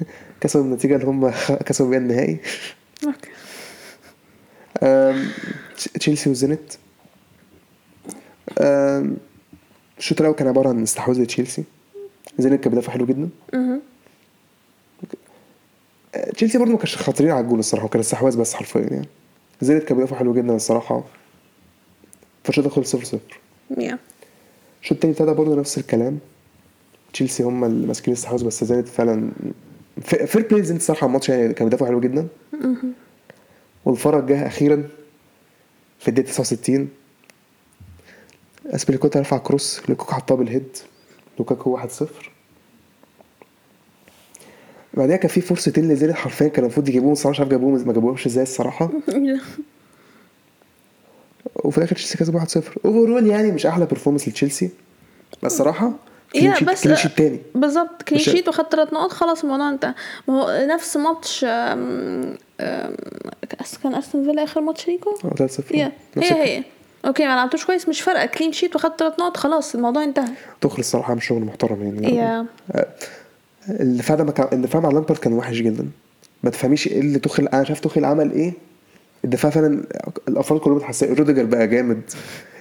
كسبوا 0.40 0.64
النتيجة 0.64 0.94
اللي 0.96 1.06
هم 1.06 1.30
كسبوا 1.66 1.90
بيها 1.90 1.98
النهائي. 1.98 2.40
تشيلسي 6.00 6.30
وزينت 6.30 6.72
آم، 8.60 9.16
الشوط 9.98 10.20
الأول 10.20 10.34
كان 10.36 10.48
عبارة 10.48 10.68
عن 10.68 10.82
استحواذ 10.82 11.22
لتشيلسي. 11.22 11.64
زينت 12.38 12.60
كان 12.64 12.70
بيدافع 12.70 12.92
حلو 12.92 13.06
جدا. 13.06 13.28
تشيلسي 16.34 16.58
برضه 16.58 16.70
ما 16.72 16.78
كانش 16.78 16.96
خاطرين 16.96 17.30
على 17.30 17.40
الجول 17.44 17.58
الصراحة 17.58 17.86
وكان 17.86 18.00
استحواذ 18.00 18.38
بس 18.38 18.54
حرفيا 18.54 18.80
يعني. 18.80 19.08
زينت 19.60 19.82
كان 19.84 19.96
بيدافع 19.96 20.16
حلو 20.16 20.34
جدا 20.34 20.56
الصراحة. 20.56 21.04
فالشوط 22.44 22.64
ده 22.64 22.70
خلص 22.70 22.90
0 22.92 23.04
0 23.04 23.20
يا 23.78 23.98
الشوط 24.82 24.92
التاني 24.92 25.12
ابتدى 25.14 25.30
برضه 25.32 25.60
نفس 25.60 25.78
الكلام. 25.78 26.18
تشيلسي 27.12 27.42
هم 27.42 27.64
اللي 27.64 27.86
ماسكين 27.86 28.14
الاستحواذ 28.14 28.44
بس 28.44 28.64
زينت 28.64 28.88
فعلا 28.88 29.30
fair 30.02 30.46
play 30.50 30.62
زينت 30.62 30.80
الصراحة 30.80 31.06
الماتش 31.06 31.28
يعني 31.28 31.54
كان 31.54 31.68
بيدافع 31.68 31.86
حلو 31.86 32.00
جدا. 32.00 32.28
والفرج 33.84 34.26
جه 34.26 34.46
أخيرا 34.46 34.88
في 35.98 36.08
الدقيقة 36.08 36.26
69 36.28 36.88
اسبليكوتا 38.66 39.20
رفع 39.20 39.38
cross 39.38 39.82
لوكاكو 39.88 40.12
حطها 40.12 40.34
بال 40.34 40.46
head. 40.46 40.76
لوكاكو 41.38 41.78
1-0 41.78 42.04
بعدها 44.94 45.16
كان 45.16 45.28
في 45.28 45.40
فرصتين 45.40 45.88
لزينت 45.88 46.14
حرفيا 46.14 46.48
كان 46.48 46.64
المفروض 46.64 46.88
يجيبوهم 46.88 47.12
الصراحه 47.12 47.30
مش 47.30 47.40
عارف 47.40 47.50
جابوهم 47.50 47.86
ما 47.86 47.92
جابوهمش 47.92 48.26
إزاي 48.26 48.42
الصراحة. 48.42 48.90
وفي 51.64 51.78
الآخر 51.78 51.96
تشيلسي 51.96 52.18
كسب 52.18 52.38
1-0 52.38 52.44
overall 52.84 53.26
يعني 53.26 53.52
مش 53.52 53.66
أحلى 53.66 53.86
performance 53.86 54.28
لتشيلسي. 54.28 54.70
بس 55.42 55.52
الصراحه 55.52 55.92
yeah 56.34 56.54
بس 56.62 56.84
clean 56.84 56.96
sheet 56.96 57.12
تاني. 57.18 57.40
بالظبط 57.54 58.02
clean 58.02 58.20
sheet 58.20 58.48
وخدت 58.48 58.72
ثلاث 58.72 58.92
نقط 58.92 59.12
خلاص 59.12 59.42
الموضوع 59.44 59.68
انتهى. 59.68 59.94
ما 60.28 60.34
هو 60.42 60.66
نفس 60.66 60.96
ماتش 60.96 61.44
آم، 61.44 62.36
آم، 62.60 62.94
كان 63.82 63.94
أستون 63.94 64.24
فيلا 64.24 64.44
آخر 64.44 64.60
ماتش 64.60 64.88
ليكو؟ 64.88 65.10
آه 65.24 65.28
3-0 65.28 65.74
يا 65.74 65.92
نفس 66.16 66.32
هي 66.32 66.58
هي. 66.58 66.62
okay 67.06 67.22
ما 67.26 67.36
لعبتوش 67.36 67.64
كويس 67.64 67.88
مش 67.88 68.00
فارقة. 68.00 68.26
clean 68.26 68.52
sheet 68.52 68.76
وخدت 68.76 68.98
ثلاث 68.98 69.12
نقط 69.20 69.36
خلاص 69.36 69.74
الموضوع 69.74 70.04
انتهى. 70.04 70.28
توخيل 70.60 70.78
الصراحه 70.78 71.10
عامل 71.10 71.22
شغل 71.22 71.42
محترم 71.44 71.82
يعني. 71.82 72.16
yeah 72.16 72.46
الدفاع 73.70 74.16
ده 74.16 74.24
ما 74.24 74.30
كان 74.32 74.48
الدفاع 74.52 74.82
مع 74.82 74.88
لامبرد 74.90 75.18
كان 75.18 75.32
وحش 75.32 75.56
جدا. 75.56 75.88
ما 76.42 76.50
تفهميش 76.50 76.86
إيه 76.86 77.00
اللي 77.00 77.18
توخيل 77.18 77.46
أنا 77.48 77.64
شايف 77.64 77.80
توخيل 77.80 78.04
عمل 78.04 78.32
إيه. 78.32 78.52
الدفاع 79.24 79.50
فعلا 79.50 79.84
الأفراد 80.28 80.60
كلهم 80.60 80.76
اتحسن 80.76 81.14
روديجر 81.14 81.44
بقى 81.44 81.66
جامد. 81.68 82.00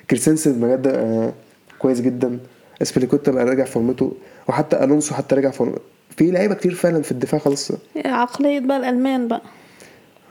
كريستنسن 0.09 0.51
بجد 0.61 0.87
آه 0.87 1.33
كويس 1.79 2.01
جدا. 2.01 2.39
أزبليكويتا 2.81 3.31
بقى 3.31 3.45
راجع 3.45 3.63
فورمته 3.65 4.13
وحتى 4.47 4.83
ألونسو 4.83 5.15
حتى 5.15 5.35
راجع 5.35 5.51
فورمته 5.51 5.81
في 6.17 6.31
لعيبة 6.31 6.55
كتير 6.55 6.73
فعلا 6.73 7.01
في 7.01 7.11
الدفاع 7.11 7.39
خلاص 7.41 7.71
عقلية 8.05 8.59
بقى 8.59 8.77
الألمان 8.77 9.27
بقى. 9.27 9.41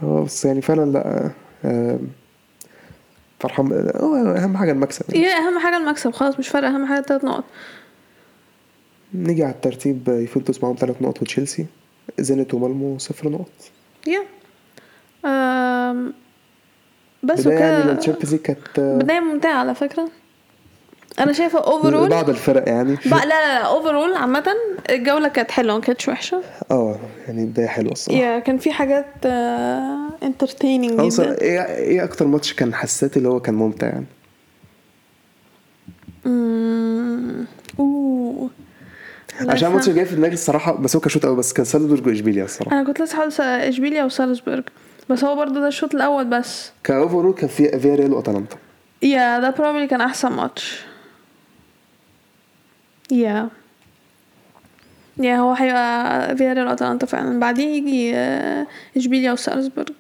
آه 0.03 0.25
بس 0.25 0.45
يعني 0.45 0.63
فعلا 0.63 0.91
لا 0.91 1.31
آه، 1.65 1.99
فرحان 3.41 3.91
هو 3.97 4.17
أهم 4.17 4.57
حاجة 4.57 4.73
المكسب. 4.73 5.05
يعني. 5.15 5.27
هي 5.27 5.33
أهم 5.33 5.59
حاجة 5.59 5.77
المكسب 5.77 6.11
خلاص 6.11 6.39
مش 6.39 6.49
فارقة 6.49 6.75
أهم 6.75 6.87
حاجة 6.87 7.01
تلات 7.01 7.25
نقط. 7.25 7.45
نيجي 9.15 9.45
على 9.45 9.53
الترتيب 9.55 10.09
يوفنتوس 10.09 10.63
معاهم 10.63 10.77
ثلاث 10.79 11.03
نقط 11.03 11.23
وتشيلسي 11.23 11.67
زينيت 12.19 12.55
ومالمو 12.55 12.99
صفر 12.99 13.29
نقط. 13.29 13.51
yeah. 14.07 14.23
بس 17.23 17.47
يعني 17.47 17.79
وكده 17.93 18.19
league 18.25 18.35
كانت 18.35 18.79
آه، 18.79 18.99
بداية 18.99 19.21
ممتعة 19.21 19.55
على 19.55 19.75
فكرة. 19.75 20.09
أنا 21.19 21.33
شايفة 21.33 21.59
overall 21.59 22.09
بعض 22.09 22.29
الفرق 22.29 22.69
يعني. 22.69 22.97
لا 23.05 23.17
لا 23.17 23.25
لا 23.25 23.59
overall 23.59 24.15
عامة 24.15 24.45
الجولة 24.91 25.29
كانت 25.29 25.51
حلوة 25.51 25.75
ما 25.75 25.81
كانتش 25.81 26.09
وحشة. 26.09 26.43
آه 26.71 26.97
يعني 27.27 27.47
بداية 27.47 27.67
حلوة 27.67 27.93
الصراحة. 27.93 28.21
yeah 28.21 28.39
كان 28.39 28.59
في 28.59 28.73
حاجات 28.73 29.07
entertaining 30.23 30.99
خلاص 31.01 31.21
جدا. 31.21 31.41
إيه 31.41 31.61
إيه 31.61 32.05
أكتر 32.05 32.27
ماتش 32.27 32.55
كان 32.55 32.75
حسيت 32.75 33.17
اللي 33.17 33.29
هو 33.29 33.41
كان 33.41 33.55
ممتع 33.55 33.87
يعني؟ 33.87 34.07
أوه. 37.81 38.51
عشان 39.41 39.69
الماتش. 39.69 39.89
اللي 39.89 39.97
جاي 39.97 40.07
في 40.07 40.15
دماغي 40.17 40.35
الصراحة 40.35 40.73
بس 40.73 40.97
هو 40.97 41.01
كان 41.01 41.11
شوط 41.11 41.27
قوي 41.27 41.37
بس 41.37 41.53
كان 41.53 41.65
سالزبورج 41.65 42.07
وإشبيليا 42.07 42.45
الصراحة. 42.45 42.77
أنا 42.77 42.87
كنت 42.87 43.01
لسه 43.01 43.17
حاطط 43.17 43.41
إشبيليا 43.41 44.05
وسالزبورج 44.05 44.63
بس 45.11 45.25
هو 45.25 45.37
برضه 45.37 45.61
ده 45.61 45.69
الشوط 45.69 45.95
الأول 45.95 46.25
بس. 46.25 46.73
ك 46.85 46.91
overall 46.91 47.35
كان 47.35 47.49
في 47.49 47.79
فياريال 47.79 48.13
وأتلانتا. 48.13 48.57
yeah 49.03 49.41
ده 49.41 49.51
probably 49.51 49.87
كان 49.87 50.01
أحسن 50.01 50.33
ماتش. 50.33 50.85
yeah 53.13 53.49
yeah 55.19 55.37
هو 55.37 55.53
هيبقى 55.53 56.37
فياريال 56.37 56.67
واتلانتا 56.67 57.07
فعلا 57.07 57.41
بعدين 57.41 57.69
يجي 57.89 58.17
آه، 58.17 58.67
إشبيليا 58.97 59.33
وسالزبورج 59.33 59.93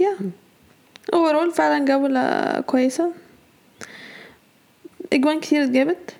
yeah 0.00 0.16
overall 1.14 1.50
فعلا 1.52 1.84
جولة 1.84 2.60
كويسة. 2.60 3.12
إجوان 5.12 5.40
كتير 5.40 5.64
اتجابت 5.64 6.16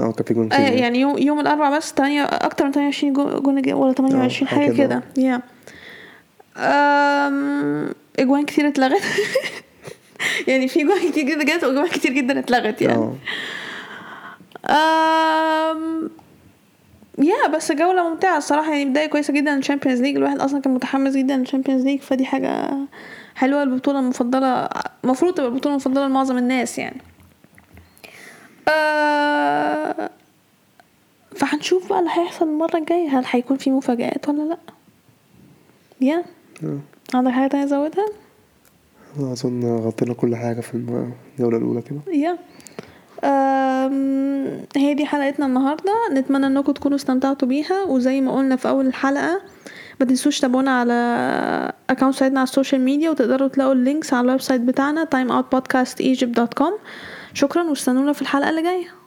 آه 0.00 0.12
كان 0.12 0.24
في 0.26 0.34
جون 0.34 0.52
آه 0.52 0.56
كتير 0.68 0.78
يعني 0.78 1.00
يوم 1.00 1.18
يوم 1.18 1.40
الأربعاء 1.40 1.76
بس 1.76 1.92
تمانية 1.92 2.24
أكتر 2.24 2.64
من 2.64 2.72
28 2.72 3.12
جو- 3.12 3.40
جون 3.40 3.72
ولا 3.72 3.92
28 3.92 4.48
آه، 4.48 4.54
حاجة 4.54 4.60
حاجة 4.64 4.76
كده. 4.76 5.02
yeah 5.18 5.40
أم، 6.56 7.94
إجوان 8.18 8.44
كتير 8.44 8.68
اتلغت. 8.68 9.02
يعني 10.46 10.68
في 10.68 10.84
جوان 10.84 11.10
كتير 11.10 11.24
جدا 11.24 11.44
جت 11.56 11.64
واجوان 11.64 11.86
كتير 11.88 12.12
جدا 12.12 12.38
اتلغت 12.38 12.82
يعني. 12.82 13.12
آه. 14.68 15.70
أم... 15.72 16.10
yeah 17.18 17.48
بس 17.48 17.72
جولة 17.72 18.10
ممتعة 18.10 18.36
الصراحة 18.36 18.72
يعني 18.72 18.84
بداية 18.84 19.06
كويسة 19.06 19.32
جدا 19.32 19.56
لل 19.56 19.64
Champions 19.64 20.02
League 20.02 20.16
الواحد 20.16 20.38
أصلا 20.40 20.60
كان 20.60 20.74
متحمس 20.74 21.14
جدا 21.16 21.36
لل 21.36 21.45
Champions 21.45 21.84
League 21.84 22.00
فدي 22.00 22.26
حاجة 22.26 22.70
حلوة. 23.34 23.62
البطولة 23.62 23.98
المفضلة 23.98 24.68
المفروض 25.04 25.34
تبقى 25.34 25.48
البطولة 25.48 25.74
المفضلة 25.74 26.06
لمعظم 26.06 26.38
الناس 26.38 26.78
يعني. 26.78 27.00
أه... 28.68 30.10
فهنشوف 31.36 31.88
بقى 31.88 31.98
اللي 31.98 32.10
هيحصل 32.10 32.48
المرة 32.48 32.76
الجاية. 32.76 33.08
هل 33.18 33.24
هيكون 33.30 33.56
في 33.56 33.70
مفاجآت 33.70 34.28
ولا 34.28 34.42
لأ؟ 34.42 34.58
يا. 36.00 36.24
عندك 37.14 37.32
حاجة 37.32 37.48
تانية 37.48 37.64
تزودها؟ 37.64 38.06
أظن 39.20 39.76
غطينا 39.76 40.14
كل 40.14 40.36
حاجة 40.36 40.60
في 40.60 40.74
الجوله 40.74 41.56
الأولى 41.58 41.82
كده. 41.82 42.00
أم، 43.24 44.60
هي 44.76 44.94
دي 44.94 45.06
حلقتنا 45.06 45.46
النهارده. 45.46 45.92
نتمنى 46.12 46.46
إنكم 46.46 46.72
تكونوا 46.72 46.96
استمتعتوا 46.96 47.48
بيها. 47.48 47.82
وزي 47.88 48.20
ما 48.20 48.32
قلنا 48.36 48.56
في 48.56 48.68
أول 48.68 48.86
الحلقة 48.86 49.40
ما 50.00 50.06
تنسوش 50.06 50.40
تابعونا 50.40 50.80
على 50.80 50.92
accounts 51.90 52.14
اتنا 52.14 52.40
على 52.40 52.46
ال 52.48 52.53
social 52.53 52.80
media 52.80 53.10
وتقدروا 53.10 53.48
تلاقوا 53.48 53.72
ال 53.72 53.79
links 53.79 54.12
على 54.14 54.24
ال 54.24 54.40
website 54.40 54.60
بتاعنا 54.60 55.04
timeoutpodcastegypt.com 55.14 56.72
شكرا 57.34 57.62
واستنونا 57.62 58.12
في 58.12 58.22
الحلقة 58.22 58.50
اللي 58.50 58.62
جاية. 58.62 58.97